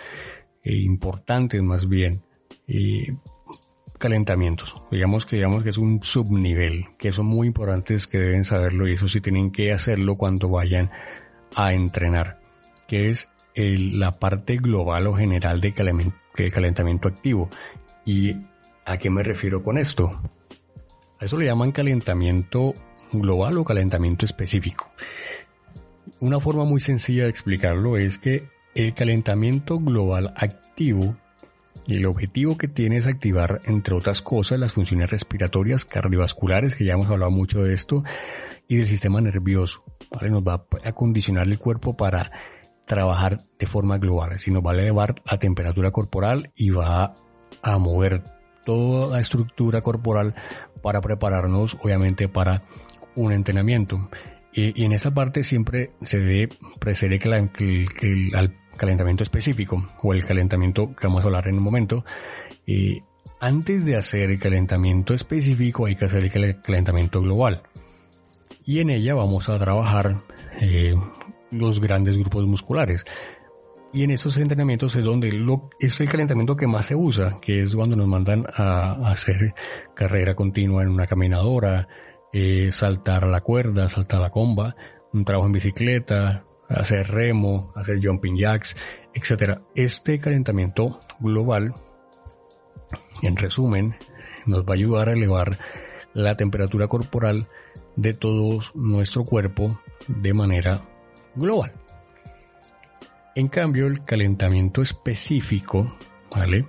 e 0.62 0.76
importantes 0.76 1.62
más 1.62 1.88
bien 1.88 2.22
eh, 2.66 3.16
calentamientos. 3.98 4.76
Digamos 4.90 5.26
que 5.26 5.37
digamos 5.37 5.62
que 5.62 5.70
es 5.70 5.78
un 5.78 6.02
subnivel, 6.02 6.87
que 6.98 7.12
son 7.12 7.26
muy 7.26 7.46
importantes 7.46 8.06
que 8.06 8.18
deben 8.18 8.44
saberlo 8.44 8.88
y 8.88 8.94
eso 8.94 9.08
sí 9.08 9.20
tienen 9.20 9.50
que 9.50 9.72
hacerlo 9.72 10.16
cuando 10.16 10.48
vayan 10.48 10.90
a 11.54 11.72
entrenar, 11.72 12.40
que 12.88 13.10
es 13.10 13.28
la 13.54 14.18
parte 14.18 14.56
global 14.56 15.06
o 15.06 15.14
general 15.14 15.60
de 15.60 15.72
calentamiento 15.72 17.08
activo. 17.08 17.50
¿Y 18.04 18.37
a 18.84 18.98
qué 18.98 19.10
me 19.10 19.22
refiero 19.22 19.62
con 19.62 19.78
esto? 19.78 20.20
Eso 21.24 21.38
le 21.38 21.46
llaman 21.46 21.72
calentamiento 21.72 22.74
global 23.10 23.56
o 23.56 23.64
calentamiento 23.64 24.26
específico. 24.26 24.90
Una 26.20 26.38
forma 26.38 26.64
muy 26.64 26.80
sencilla 26.80 27.22
de 27.22 27.30
explicarlo 27.30 27.96
es 27.96 28.18
que 28.18 28.50
el 28.74 28.92
calentamiento 28.92 29.78
global 29.78 30.34
activo 30.37 31.16
y 31.87 31.96
el 31.96 32.04
objetivo 32.04 32.58
que 32.58 32.68
tiene 32.68 32.98
es 32.98 33.06
activar, 33.06 33.62
entre 33.64 33.94
otras 33.94 34.20
cosas, 34.20 34.58
las 34.58 34.74
funciones 34.74 35.10
respiratorias, 35.10 35.87
cardiovasculares, 35.87 36.76
que 36.76 36.84
ya 36.84 36.92
hemos 36.92 37.10
hablado 37.10 37.30
mucho 37.30 37.62
de 37.62 37.72
esto, 37.72 38.02
y 38.68 38.76
del 38.76 38.87
sistema 38.87 39.22
nervioso. 39.22 39.82
Nos 40.28 40.42
va 40.42 40.66
a 40.84 40.88
acondicionar 40.88 41.46
el 41.46 41.58
cuerpo 41.58 41.96
para 41.96 42.30
trabajar 42.87 43.44
de 43.58 43.66
forma 43.66 43.96
global, 43.96 44.30
decir, 44.30 44.52
nos 44.52 44.62
va 44.62 44.72
a 44.72 44.74
elevar 44.74 45.14
la 45.24 45.38
temperatura 45.38 45.90
corporal 45.90 46.52
y 46.54 46.68
va 46.68 47.14
a 47.62 47.78
mover 47.78 48.34
toda 48.64 49.16
la 49.16 49.20
estructura 49.20 49.83
corporal 49.83 50.35
para 50.83 51.00
prepararnos, 51.00 51.77
obviamente, 51.83 52.29
para 52.29 52.62
un 53.14 53.33
entrenamiento. 53.33 54.09
Y, 54.53 54.85
en 54.85 54.92
esa 54.92 55.12
parte 55.12 55.42
siempre 55.44 55.92
se 56.03 56.18
debe 56.18 56.48
preceder 56.79 57.18
que, 57.18 57.87
el, 58.03 58.55
calentamiento 58.77 59.22
específico 59.22 59.88
o 60.03 60.14
el 60.14 60.24
calentamiento 60.24 60.94
que 60.96 61.07
vamos 61.07 61.22
a 61.22 61.27
hablar 61.27 61.48
en 61.48 61.57
un 61.57 61.62
momento. 61.62 62.05
Y 62.66 63.00
antes 63.40 63.85
de 63.85 63.96
hacer 63.96 64.31
el 64.31 64.38
calentamiento 64.38 65.14
específico 65.14 65.87
hay 65.87 65.96
que 65.96 66.05
hacer 66.05 66.24
el 66.24 66.61
calentamiento 66.61 67.20
global. 67.20 67.62
Y 68.64 68.81
en 68.81 68.90
ella 68.90 69.14
vamos 69.14 69.48
a 69.48 69.59
trabajar 69.59 70.22
eh, 70.61 70.94
los 71.50 71.81
grandes 71.81 72.16
grupos 72.16 72.46
musculares. 72.46 73.05
Y 73.94 74.02
en 74.02 74.11
esos 74.11 74.37
entrenamientos 74.38 74.96
es 74.96 75.04
donde 75.04 75.30
lo, 75.30 75.70
es 75.78 76.00
el 76.00 76.09
calentamiento 76.09 76.57
que 76.57 76.66
más 76.66 76.87
se 76.87 76.96
usa, 76.96 77.38
que 77.40 77.62
es 77.62 77.76
cuando 77.76 77.94
nos 77.94 78.09
mandan 78.09 78.44
a 78.52 79.09
hacer 79.09 79.54
carrera 79.94 80.35
continua 80.35 80.83
en 80.83 80.88
una 80.88 81.07
caminadora, 81.07 81.87
eh, 82.33 82.70
saltar 82.72 83.24
la 83.28 83.42
cuerda, 83.42 83.88
saltar 83.88 84.20
la 84.20 84.30
comba, 84.30 84.74
un 85.12 85.24
trabajo 85.24 85.46
en 85.46 85.52
bicicleta, 85.52 86.44
hacer 86.68 87.07
remo, 87.07 87.72
hacer 87.76 88.04
jumping 88.04 88.37
jacks, 88.37 88.76
etc. 89.14 89.61
Este 89.76 90.18
calentamiento 90.18 90.98
global, 91.20 91.72
en 93.22 93.37
resumen, 93.37 93.94
nos 94.44 94.64
va 94.64 94.72
a 94.72 94.74
ayudar 94.74 95.09
a 95.09 95.12
elevar 95.12 95.61
la 96.14 96.37
temperatura 96.37 96.88
corporal 96.88 97.48
de 97.94 98.12
todo 98.12 98.59
nuestro 98.74 99.24
cuerpo 99.24 99.80
de 100.09 100.35
manera 100.35 100.80
global. 101.37 101.84
En 103.37 103.49
cambio, 103.49 103.87
el 103.87 104.05
calentamiento 104.05 104.81
específico, 104.81 105.99
¿vale? 106.35 106.66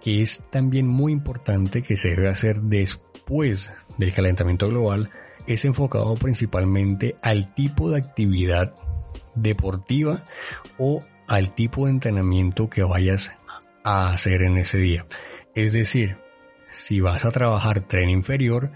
Que 0.00 0.22
es 0.22 0.44
también 0.50 0.86
muy 0.86 1.12
importante 1.12 1.82
que 1.82 1.96
se 1.96 2.10
debe 2.10 2.28
hacer 2.28 2.60
después 2.60 3.70
del 3.96 4.14
calentamiento 4.14 4.68
global 4.68 5.10
es 5.48 5.64
enfocado 5.64 6.14
principalmente 6.14 7.16
al 7.20 7.52
tipo 7.54 7.90
de 7.90 7.98
actividad 7.98 8.72
deportiva 9.34 10.24
o 10.78 11.04
al 11.26 11.54
tipo 11.54 11.86
de 11.86 11.92
entrenamiento 11.92 12.70
que 12.70 12.84
vayas 12.84 13.32
a 13.82 14.10
hacer 14.10 14.42
en 14.42 14.58
ese 14.58 14.78
día. 14.78 15.06
Es 15.54 15.72
decir, 15.72 16.18
si 16.70 17.00
vas 17.00 17.24
a 17.24 17.30
trabajar 17.30 17.80
tren 17.80 18.08
inferior, 18.08 18.70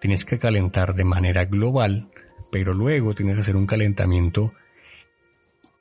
tienes 0.00 0.24
que 0.24 0.38
calentar 0.38 0.94
de 0.94 1.04
manera 1.04 1.44
global, 1.44 2.10
pero 2.50 2.74
luego 2.74 3.14
tienes 3.14 3.36
que 3.36 3.42
hacer 3.42 3.56
un 3.56 3.66
calentamiento 3.66 4.52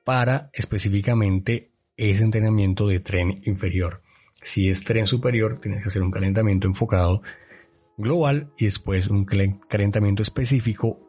para 0.04 0.50
específicamente 0.54 1.72
ese 1.98 2.24
entrenamiento 2.24 2.88
de 2.88 3.00
tren 3.00 3.42
inferior. 3.46 4.02
Si 4.42 4.70
es 4.70 4.84
tren 4.84 5.08
superior, 5.08 5.60
tienes 5.62 5.82
que 5.82 5.88
hacer 5.88 6.02
un 6.02 6.12
calentamiento 6.12 6.68
enfocado 6.68 7.22
global 7.98 8.52
y 8.58 8.66
después 8.66 9.08
un 9.08 9.26
calentamiento 9.26 10.24
específico 10.24 11.00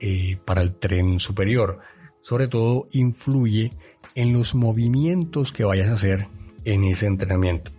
eh, 0.00 0.38
para 0.44 0.62
el 0.62 0.74
tren 0.74 1.20
superior. 1.20 1.80
Sobre 2.22 2.48
todo 2.48 2.88
influye 2.92 3.72
en 4.14 4.32
los 4.32 4.54
movimientos 4.54 5.52
que 5.52 5.64
vayas 5.64 5.88
a 5.88 5.92
hacer 5.92 6.26
en 6.64 6.84
ese 6.84 7.06
entrenamiento. 7.06 7.70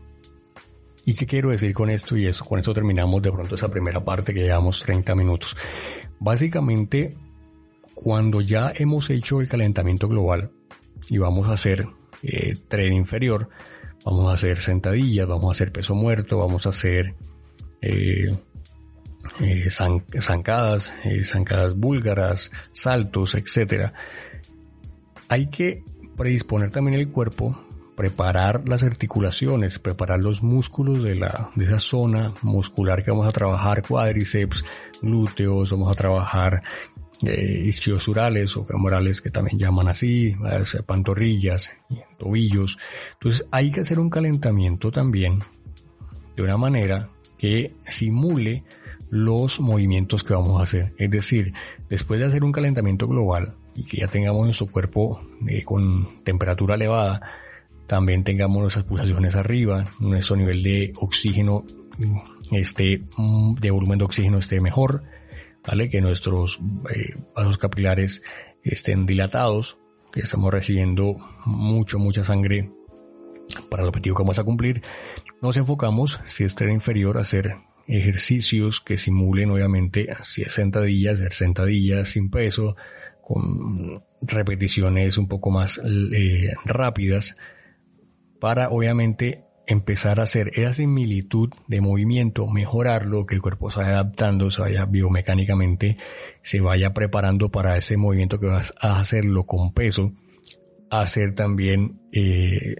¿Y 1.05 1.15
qué 1.15 1.25
quiero 1.25 1.49
decir 1.49 1.73
con 1.73 1.89
esto? 1.89 2.15
Y 2.15 2.27
eso, 2.27 2.45
con 2.45 2.59
esto 2.59 2.73
terminamos 2.73 3.21
de 3.21 3.31
pronto 3.31 3.55
esa 3.55 3.69
primera 3.69 4.03
parte 4.03 4.33
que 4.33 4.41
llevamos 4.41 4.81
30 4.81 5.15
minutos. 5.15 5.57
Básicamente, 6.19 7.15
cuando 8.01 8.41
ya 8.41 8.71
hemos 8.75 9.09
hecho 9.11 9.41
el 9.41 9.47
calentamiento 9.47 10.07
global 10.07 10.49
y 11.07 11.19
vamos 11.19 11.47
a 11.47 11.53
hacer 11.53 11.85
eh, 12.23 12.55
tren 12.67 12.93
inferior, 12.93 13.49
vamos 14.03 14.31
a 14.31 14.33
hacer 14.33 14.59
sentadillas, 14.59 15.27
vamos 15.27 15.49
a 15.49 15.51
hacer 15.51 15.71
peso 15.71 15.93
muerto, 15.93 16.39
vamos 16.39 16.65
a 16.65 16.69
hacer 16.69 17.13
eh, 17.79 18.31
eh, 19.39 19.69
zancadas, 19.69 20.91
zancadas 21.25 21.75
búlgaras, 21.75 22.49
saltos, 22.73 23.35
etc. 23.35 23.91
Hay 25.27 25.47
que 25.47 25.83
predisponer 26.17 26.71
también 26.71 26.99
el 26.99 27.07
cuerpo, 27.07 27.55
preparar 27.95 28.67
las 28.67 28.81
articulaciones, 28.81 29.77
preparar 29.77 30.19
los 30.21 30.41
músculos 30.41 31.03
de, 31.03 31.13
la, 31.13 31.51
de 31.55 31.65
esa 31.65 31.77
zona 31.77 32.33
muscular 32.41 33.03
que 33.03 33.11
vamos 33.11 33.27
a 33.27 33.31
trabajar, 33.31 33.83
cuádriceps, 33.83 34.65
glúteos, 35.03 35.69
vamos 35.69 35.91
a 35.91 35.95
trabajar 35.95 36.63
eh, 37.25 37.63
ischiosurales 37.65 38.57
o 38.57 38.65
femorales 38.65 39.21
que 39.21 39.29
también 39.29 39.59
llaman 39.59 39.87
así, 39.87 40.35
pantorrillas, 40.85 41.69
tobillos. 42.17 42.77
Entonces 43.13 43.45
hay 43.51 43.71
que 43.71 43.81
hacer 43.81 43.99
un 43.99 44.09
calentamiento 44.09 44.91
también 44.91 45.39
de 46.35 46.43
una 46.43 46.57
manera 46.57 47.09
que 47.37 47.73
simule 47.85 48.63
los 49.09 49.59
movimientos 49.59 50.23
que 50.23 50.33
vamos 50.33 50.59
a 50.59 50.63
hacer. 50.63 50.93
Es 50.97 51.11
decir, 51.11 51.53
después 51.89 52.19
de 52.19 52.25
hacer 52.25 52.43
un 52.43 52.51
calentamiento 52.51 53.07
global 53.07 53.55
y 53.75 53.83
que 53.83 53.97
ya 53.97 54.07
tengamos 54.07 54.45
nuestro 54.45 54.67
cuerpo 54.67 55.21
eh, 55.47 55.63
con 55.63 56.23
temperatura 56.23 56.75
elevada, 56.75 57.21
también 57.87 58.23
tengamos 58.23 58.61
nuestras 58.61 58.85
pulsaciones 58.85 59.35
arriba, 59.35 59.91
nuestro 59.99 60.37
nivel 60.37 60.63
de 60.63 60.93
oxígeno 60.95 61.65
esté, 62.51 63.01
mm, 63.17 63.55
de 63.55 63.71
volumen 63.71 63.99
de 63.99 64.05
oxígeno 64.05 64.37
esté 64.37 64.61
mejor, 64.61 65.03
¿vale? 65.65 65.89
Que 65.89 66.01
nuestros 66.01 66.59
eh, 66.93 67.15
vasos 67.35 67.57
capilares 67.57 68.21
estén 68.63 69.05
dilatados, 69.05 69.77
que 70.11 70.21
estamos 70.21 70.53
recibiendo 70.53 71.15
mucho, 71.45 71.99
mucha 71.99 72.23
sangre 72.23 72.71
para 73.69 73.83
el 73.83 73.89
objetivo 73.89 74.15
que 74.15 74.23
vamos 74.23 74.39
a 74.39 74.43
cumplir, 74.43 74.81
nos 75.41 75.57
enfocamos, 75.57 76.19
si 76.25 76.43
es 76.43 76.55
tren 76.55 76.71
inferior, 76.71 77.17
a 77.17 77.21
hacer 77.21 77.55
ejercicios 77.87 78.79
que 78.79 78.97
simulen 78.97 79.51
obviamente 79.51 80.07
60 80.13 80.81
días, 80.81 81.19
60 81.19 81.65
días 81.65 82.09
sin 82.09 82.29
peso, 82.29 82.75
con 83.21 84.03
repeticiones 84.21 85.17
un 85.17 85.27
poco 85.27 85.51
más 85.51 85.79
eh, 86.13 86.53
rápidas, 86.65 87.35
para 88.39 88.69
obviamente 88.69 89.45
empezar 89.67 90.19
a 90.19 90.23
hacer 90.23 90.51
esa 90.55 90.73
similitud 90.73 91.49
de 91.67 91.81
movimiento, 91.81 92.47
mejorarlo, 92.47 93.25
que 93.25 93.35
el 93.35 93.41
cuerpo 93.41 93.71
se 93.71 93.79
vaya 93.79 93.91
adaptando, 93.91 94.51
se 94.51 94.61
vaya 94.61 94.85
biomecánicamente, 94.85 95.97
se 96.41 96.59
vaya 96.59 96.93
preparando 96.93 97.49
para 97.49 97.77
ese 97.77 97.97
movimiento 97.97 98.39
que 98.39 98.47
vas 98.47 98.73
a 98.79 98.99
hacerlo 98.99 99.45
con 99.45 99.73
peso, 99.73 100.13
hacer 100.89 101.35
también 101.35 102.01
eh, 102.11 102.75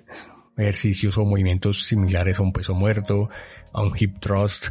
ejercicios 0.57 1.17
o 1.17 1.25
movimientos 1.25 1.86
similares 1.86 2.39
a 2.39 2.43
un 2.43 2.53
peso 2.53 2.73
muerto, 2.73 3.29
a 3.73 3.82
un 3.84 3.93
hip 3.97 4.19
thrust, 4.19 4.67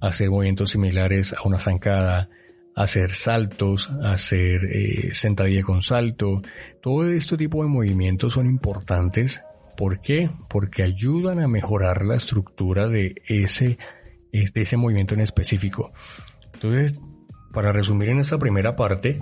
hacer 0.00 0.30
movimientos 0.30 0.70
similares 0.70 1.32
a 1.32 1.42
una 1.46 1.58
zancada, 1.58 2.28
hacer 2.76 3.10
saltos, 3.12 3.90
hacer 4.02 4.64
eh, 4.64 5.14
sentadilla 5.14 5.62
con 5.62 5.82
salto. 5.82 6.42
Todo 6.80 7.08
este 7.08 7.36
tipo 7.36 7.62
de 7.62 7.68
movimientos 7.68 8.34
son 8.34 8.46
importantes. 8.46 9.40
¿Por 9.76 10.00
qué? 10.00 10.30
Porque 10.48 10.82
ayudan 10.82 11.40
a 11.40 11.48
mejorar 11.48 12.04
la 12.04 12.16
estructura 12.16 12.88
de 12.88 13.14
ese, 13.26 13.78
de 14.32 14.62
ese 14.62 14.76
movimiento 14.76 15.14
en 15.14 15.20
específico. 15.20 15.92
Entonces, 16.52 16.94
para 17.52 17.72
resumir 17.72 18.08
en 18.10 18.20
esta 18.20 18.38
primera 18.38 18.76
parte, 18.76 19.20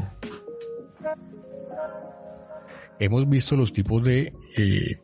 hemos 2.98 3.28
visto 3.28 3.56
los 3.56 3.72
tipos 3.72 4.04
de 4.04 4.32
eh, 4.56 5.00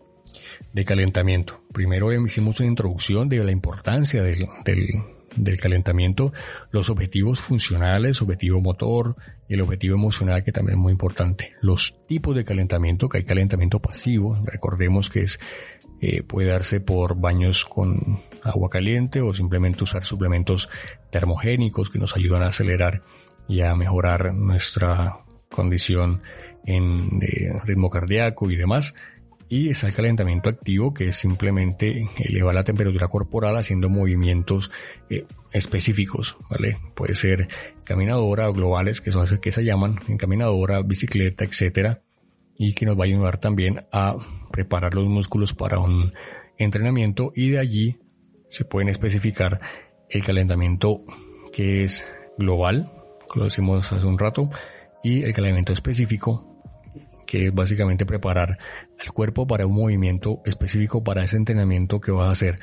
de 0.73 0.85
calentamiento. 0.85 1.63
Primero 1.73 2.13
hicimos 2.13 2.61
una 2.61 2.69
introducción 2.69 3.29
de 3.29 3.43
la 3.45 3.53
importancia 3.53 4.23
del, 4.23 4.47
del, 4.65 4.89
calentamiento, 5.61 6.33
los 6.71 6.91
objetivos 6.91 7.41
funcionales, 7.41 8.23
objetivo 8.23 8.61
motor 8.61 9.17
y 9.49 9.55
el 9.55 9.61
objetivo 9.61 9.97
emocional 9.97 10.45
que 10.45 10.53
también 10.53 10.79
es 10.79 10.83
muy 10.83 10.93
importante. 10.93 11.53
Los 11.61 11.99
tipos 12.07 12.35
de 12.35 12.45
calentamiento, 12.45 13.09
que 13.09 13.19
hay 13.19 13.25
calentamiento 13.25 13.81
pasivo, 13.81 14.39
recordemos 14.45 15.09
que 15.11 15.21
es 15.21 15.41
eh, 16.01 16.23
puede 16.23 16.49
darse 16.49 16.81
por 16.81 17.21
baños 17.21 17.65
con 17.65 18.23
agua 18.45 18.71
caliente 18.71 19.21
o 19.21 19.35
simplemente 19.35 19.83
usar 19.83 20.05
suplementos 20.05 20.69
termogénicos 21.11 21.91
que 21.91 21.99
nos 21.99 22.17
ayudan 22.17 22.45
a 22.45 22.49
acelerar 22.49 23.03
y 23.49 23.63
a 23.63 23.75
mejorar 23.75 24.33
nuestra 24.33 25.25
condición 25.51 26.23
en 26.65 27.09
eh, 27.23 27.51
ritmo 27.65 27.91
cardíaco 27.91 28.51
y 28.51 28.57
demás 28.57 28.95
y 29.49 29.71
está 29.71 29.87
el 29.87 29.95
calentamiento 29.95 30.49
activo 30.49 30.93
que 30.93 31.09
es 31.09 31.17
simplemente 31.17 32.09
elevar 32.19 32.55
la 32.55 32.65
temperatura 32.65 33.09
corporal 33.09 33.57
haciendo 33.57 33.89
movimientos 33.89 34.71
eh, 35.09 35.25
específicos, 35.53 36.37
¿vale? 36.51 36.77
Puede 36.95 37.15
ser 37.15 37.49
caminadora 37.85 38.49
o 38.49 38.53
globales 38.53 39.01
que 39.01 39.11
son 39.11 39.27
que 39.39 39.53
se 39.53 39.65
llaman 39.65 39.97
en 40.07 40.19
caminadora, 40.19 40.83
bicicleta, 40.83 41.45
etcétera, 41.45 42.03
y 42.57 42.75
que 42.75 42.87
nos 42.87 42.99
va 42.99 43.05
a 43.05 43.07
ayudar 43.07 43.39
también 43.39 43.87
a 43.93 44.17
preparar 44.51 44.95
los 44.95 45.07
músculos 45.07 45.55
para 45.55 45.79
un 45.79 46.13
entrenamiento 46.59 47.33
y 47.35 47.51
de 47.51 47.59
allí 47.59 47.99
se 48.51 48.65
pueden 48.65 48.89
especificar 48.89 49.61
el 50.11 50.25
calentamiento 50.25 51.03
que 51.53 51.85
es 51.85 52.05
global, 52.37 52.91
como 53.29 53.45
lo 53.45 53.45
decimos 53.45 53.93
hace 53.93 54.07
un 54.07 54.19
rato, 54.19 54.51
y 55.03 55.23
el 55.23 55.33
calentamiento 55.33 55.73
específico 55.73 56.48
que 57.29 57.49
es 57.49 57.55
básicamente 57.55 58.07
preparar 58.07 58.57
al 58.99 59.13
cuerpo 59.13 59.47
para 59.47 59.67
un 59.67 59.75
movimiento 59.75 60.41
específico 60.47 61.05
para 61.05 61.23
ese 61.23 61.37
entrenamiento 61.37 62.01
que 62.01 62.11
vas 62.11 62.29
a 62.29 62.33
hacer. 62.33 62.57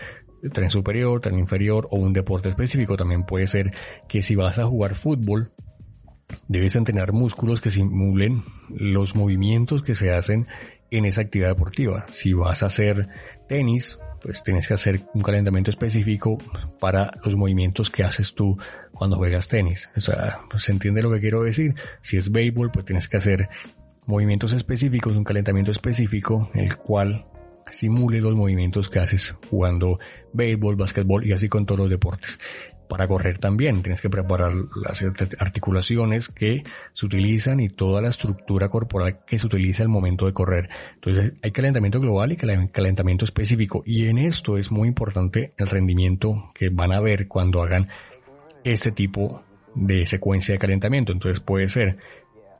Tren 0.52 0.72
superior, 0.72 1.22
tren 1.22 1.38
inferior 1.38 1.88
o 1.92 1.98
un 1.98 2.14
deporte 2.14 2.50
específico. 2.50 2.98
También 2.98 3.26
puede 3.26 3.46
ser 3.46 3.72
que 4.08 4.24
si 4.24 4.36
vas 4.36 4.58
a 4.58 4.66
jugar 4.66 4.96
fútbol, 4.96 5.52
debes 6.48 6.76
entrenar 6.76 7.14
músculos 7.14 7.62
que 7.62 7.70
simulen 7.70 8.42
los 8.70 9.16
movimientos 9.16 9.84
que 9.84 9.94
se 9.94 10.12
hacen 10.12 10.48
en 10.90 11.06
esa 11.06 11.22
actividad 11.22 11.50
deportiva. 11.50 12.08
Si 12.10 12.34
vas 12.34 12.64
a 12.64 12.66
hacer 12.66 13.08
tenis, 13.48 14.00
pues 14.20 14.42
tienes 14.42 14.68
que 14.68 14.74
hacer 14.74 15.06
un 15.14 15.22
calentamiento 15.22 15.70
específico 15.70 16.40
para 16.80 17.12
los 17.24 17.36
movimientos 17.36 17.92
que 17.92 18.04
haces 18.04 18.34
tú 18.34 18.58
cuando 18.92 19.18
juegas 19.18 19.48
tenis. 19.48 19.92
O 19.96 20.02
sea, 20.02 20.40
se 20.58 20.72
entiende 20.72 21.04
lo 21.04 21.12
que 21.12 21.20
quiero 21.20 21.44
decir. 21.44 21.76
Si 22.02 22.18
es 22.18 22.32
béisbol, 22.32 22.72
pues 22.72 22.86
tienes 22.86 23.08
que 23.08 23.18
hacer 23.18 23.48
movimientos 24.06 24.54
específicos, 24.54 25.16
un 25.16 25.24
calentamiento 25.24 25.72
específico, 25.72 26.50
el 26.54 26.76
cual 26.76 27.26
simule 27.72 28.22
los 28.22 28.36
movimientos 28.36 28.90
que 28.90 29.00
haces 29.00 29.36
jugando 29.50 30.00
béisbol, 30.34 30.76
básquetbol 30.76 31.26
y 31.26 31.32
así 31.34 31.50
con 31.50 31.66
todos 31.66 31.80
los 31.80 31.90
deportes. 31.90 32.40
Para 32.88 33.08
correr 33.08 33.40
también 33.40 33.82
tienes 33.82 34.00
que 34.00 34.12
preparar 34.12 34.54
las 34.76 35.04
articulaciones 35.40 36.30
que 36.30 36.64
se 36.94 37.06
utilizan 37.08 37.60
y 37.60 37.70
toda 37.70 38.00
la 38.00 38.10
estructura 38.10 38.70
corporal 38.70 39.22
que 39.26 39.40
se 39.40 39.48
utiliza 39.48 39.82
al 39.82 39.90
momento 39.90 40.28
de 40.28 40.34
correr. 40.34 40.70
Entonces 40.94 41.34
hay 41.42 41.52
calentamiento 41.52 42.00
global 42.00 42.32
y 42.32 42.38
calentamiento 42.38 43.26
específico 43.26 43.82
y 43.88 44.06
en 44.06 44.20
esto 44.20 44.60
es 44.60 44.72
muy 44.72 44.88
importante 44.88 45.54
el 45.58 45.68
rendimiento 45.68 46.52
que 46.54 46.70
van 46.70 46.92
a 46.92 47.02
ver 47.02 47.28
cuando 47.28 47.64
hagan 47.64 47.90
este 48.64 48.92
tipo 48.92 49.44
de 49.74 50.06
secuencia 50.06 50.54
de 50.54 50.60
calentamiento. 50.60 51.12
Entonces 51.12 51.40
puede 51.40 51.70
ser 51.70 51.98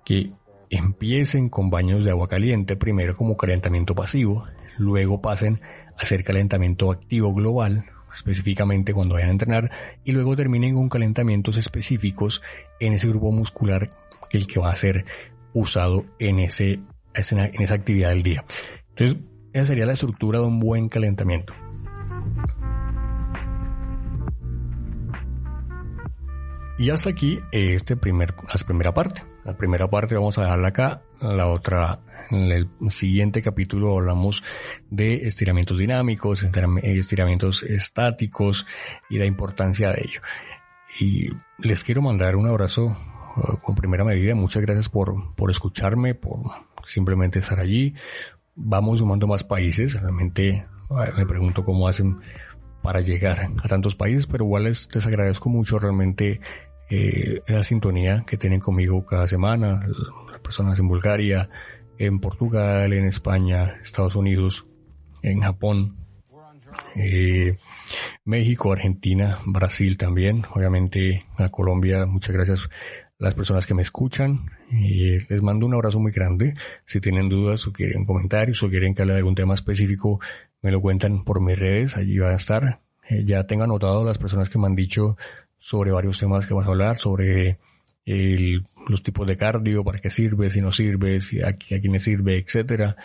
que 0.04 0.32
empiecen 0.70 1.50
con 1.50 1.70
baños 1.70 2.04
de 2.04 2.12
agua 2.12 2.28
caliente, 2.28 2.76
primero 2.76 3.16
como 3.16 3.38
calentamiento 3.38 3.96
pasivo, 3.96 4.48
luego 4.78 5.22
pasen 5.22 5.62
a 5.98 6.04
hacer 6.04 6.24
calentamiento 6.24 6.92
activo 6.92 7.34
global, 7.34 7.86
específicamente 8.14 8.94
cuando 8.94 9.16
vayan 9.16 9.30
a 9.30 9.34
entrenar, 9.34 9.72
y 10.04 10.12
luego 10.12 10.36
terminen 10.36 10.76
con 10.76 10.90
calentamientos 10.90 11.58
específicos 11.58 12.42
en 12.80 12.94
ese 12.94 13.08
grupo 13.08 13.32
muscular 13.32 13.92
que 14.30 14.38
el 14.38 14.48
que 14.48 14.60
va 14.60 14.72
a 14.72 14.76
ser 14.76 15.06
usado 15.54 16.06
en, 16.20 16.40
ese, 16.40 16.80
en 17.14 17.62
esa 17.62 17.74
actividad 17.74 18.10
del 18.10 18.24
día. 18.24 18.46
Entonces, 18.90 19.18
esa 19.54 19.66
sería 19.68 19.86
la 19.86 19.94
estructura 19.94 20.40
de 20.40 20.46
un 20.46 20.60
buen 20.60 20.90
calentamiento. 20.90 21.54
Y 26.78 26.90
hasta 26.90 27.10
aquí 27.10 27.40
este 27.52 27.96
primer, 27.96 28.36
la 28.36 28.66
primera 28.66 28.94
parte. 28.94 29.24
La 29.46 29.56
primera 29.56 29.90
parte 29.90 30.16
vamos 30.16 30.38
a 30.38 30.44
dejarla 30.44 30.68
acá. 30.68 31.02
La 31.22 31.48
otra, 31.48 32.00
en 32.30 32.52
el 32.52 32.70
siguiente 32.90 33.42
capítulo 33.42 33.98
hablamos 33.98 34.44
de 34.90 35.26
estiramientos 35.28 35.78
dinámicos, 35.78 36.44
estiramientos 36.84 37.64
estáticos 37.64 38.66
y 39.10 39.18
la 39.18 39.26
importancia 39.26 39.92
de 39.92 40.02
ello. 40.04 40.22
Y 41.00 41.30
les 41.60 41.84
quiero 41.86 42.02
mandar 42.02 42.36
un 42.36 42.48
abrazo 42.48 42.86
uh, 42.88 43.58
con 43.64 43.76
primera 43.76 44.04
medida. 44.04 44.36
Muchas 44.36 44.62
gracias 44.62 44.90
por, 44.90 45.34
por 45.36 45.52
escucharme, 45.52 46.14
por 46.14 46.42
simplemente 46.84 47.40
estar 47.40 47.60
allí. 47.60 47.94
Vamos 48.54 49.00
sumando 49.00 49.28
más 49.28 49.46
países. 49.46 49.94
Realmente 50.02 50.68
me 51.18 51.26
pregunto 51.26 51.64
cómo 51.64 51.88
hacen 51.88 52.20
para 52.82 53.02
llegar 53.02 53.50
a 53.64 53.68
tantos 53.68 53.96
países, 53.96 54.28
pero 54.28 54.46
igual 54.46 54.66
les, 54.66 54.88
les 54.94 55.08
agradezco 55.08 55.50
mucho 55.50 55.80
realmente 55.80 56.40
eh, 56.90 57.42
la 57.48 57.64
sintonía 57.64 58.24
que 58.26 58.38
tienen 58.38 58.60
conmigo 58.60 59.06
cada 59.06 59.28
semana, 59.28 59.88
las 60.32 60.40
personas 60.42 60.78
en 60.80 60.88
Bulgaria, 60.88 61.50
en 61.98 62.20
Portugal, 62.20 62.94
en 62.94 63.06
España, 63.06 63.78
Estados 63.82 64.16
Unidos, 64.16 64.66
en 65.22 65.42
Japón, 65.42 65.98
eh, 66.96 67.58
México, 68.24 68.72
Argentina, 68.72 69.40
Brasil 69.46 69.98
también, 69.98 70.44
obviamente 70.54 71.26
a 71.38 71.50
Colombia, 71.50 72.06
muchas 72.06 72.36
gracias 72.36 72.70
las 73.18 73.34
personas 73.34 73.66
que 73.66 73.74
me 73.74 73.82
escuchan. 73.82 74.46
y 74.72 75.20
les 75.30 75.42
mando 75.44 75.66
un 75.68 75.76
abrazo 75.76 76.00
muy 76.00 76.12
grande. 76.12 76.54
Si 76.86 77.00
tienen 77.00 77.30
dudas 77.30 77.68
o 77.68 77.72
quieren 77.72 78.04
comentarios 78.04 78.62
o 78.64 78.70
quieren 78.70 78.94
que 78.94 79.04
hable 79.04 79.14
de 79.14 79.20
algún 79.20 79.36
tema 79.36 79.54
específico, 79.54 80.20
me 80.62 80.72
lo 80.72 80.82
cuentan 80.82 81.24
por 81.24 81.40
mis 81.40 81.58
redes, 81.58 81.98
allí 81.98 82.18
va 82.18 82.32
a 82.32 82.36
estar. 82.36 82.82
Eh, 83.08 83.24
ya 83.26 83.46
tengo 83.46 83.64
anotado 83.64 84.04
las 84.04 84.18
personas 84.18 84.50
que 84.50 84.58
me 84.58 84.66
han 84.66 84.76
dicho 84.76 85.18
sobre 85.66 85.90
varios 85.90 86.20
temas 86.20 86.46
que 86.46 86.54
vamos 86.54 86.68
a 86.68 86.70
hablar, 86.70 87.00
sobre 87.00 87.58
los 88.06 89.02
tipos 89.02 89.26
de 89.26 89.36
cardio, 89.36 89.84
para 89.84 89.98
qué 89.98 90.12
sirve, 90.12 90.52
si 90.52 90.62
no 90.62 90.72
sirve, 90.72 91.22
si 91.22 91.42
a, 91.42 91.48
a 91.48 91.54
quiénes 91.54 92.04
sirve, 92.04 92.38
etcétera. 92.38 92.96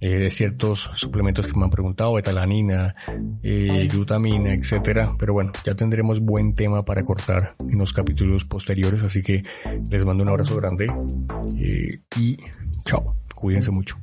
Eh, 0.00 0.18
de 0.18 0.30
ciertos 0.30 0.90
suplementos 0.96 1.46
que 1.46 1.58
me 1.58 1.64
han 1.64 1.70
preguntado, 1.70 2.12
betalanina, 2.12 2.94
eh, 3.42 3.88
glutamina, 3.90 4.52
etcétera. 4.52 5.14
Pero 5.18 5.32
bueno, 5.32 5.52
ya 5.64 5.74
tendremos 5.74 6.20
buen 6.20 6.54
tema 6.54 6.84
para 6.84 7.06
cortar 7.06 7.54
en 7.58 7.78
los 7.78 7.94
capítulos 7.94 8.44
posteriores, 8.44 9.02
así 9.02 9.22
que 9.22 9.42
les 9.90 10.04
mando 10.04 10.24
un 10.24 10.28
abrazo 10.28 10.56
grande 10.56 10.88
eh, 11.58 12.00
y 12.18 12.36
chao, 12.84 13.16
cuídense 13.34 13.70
mucho. 13.70 13.96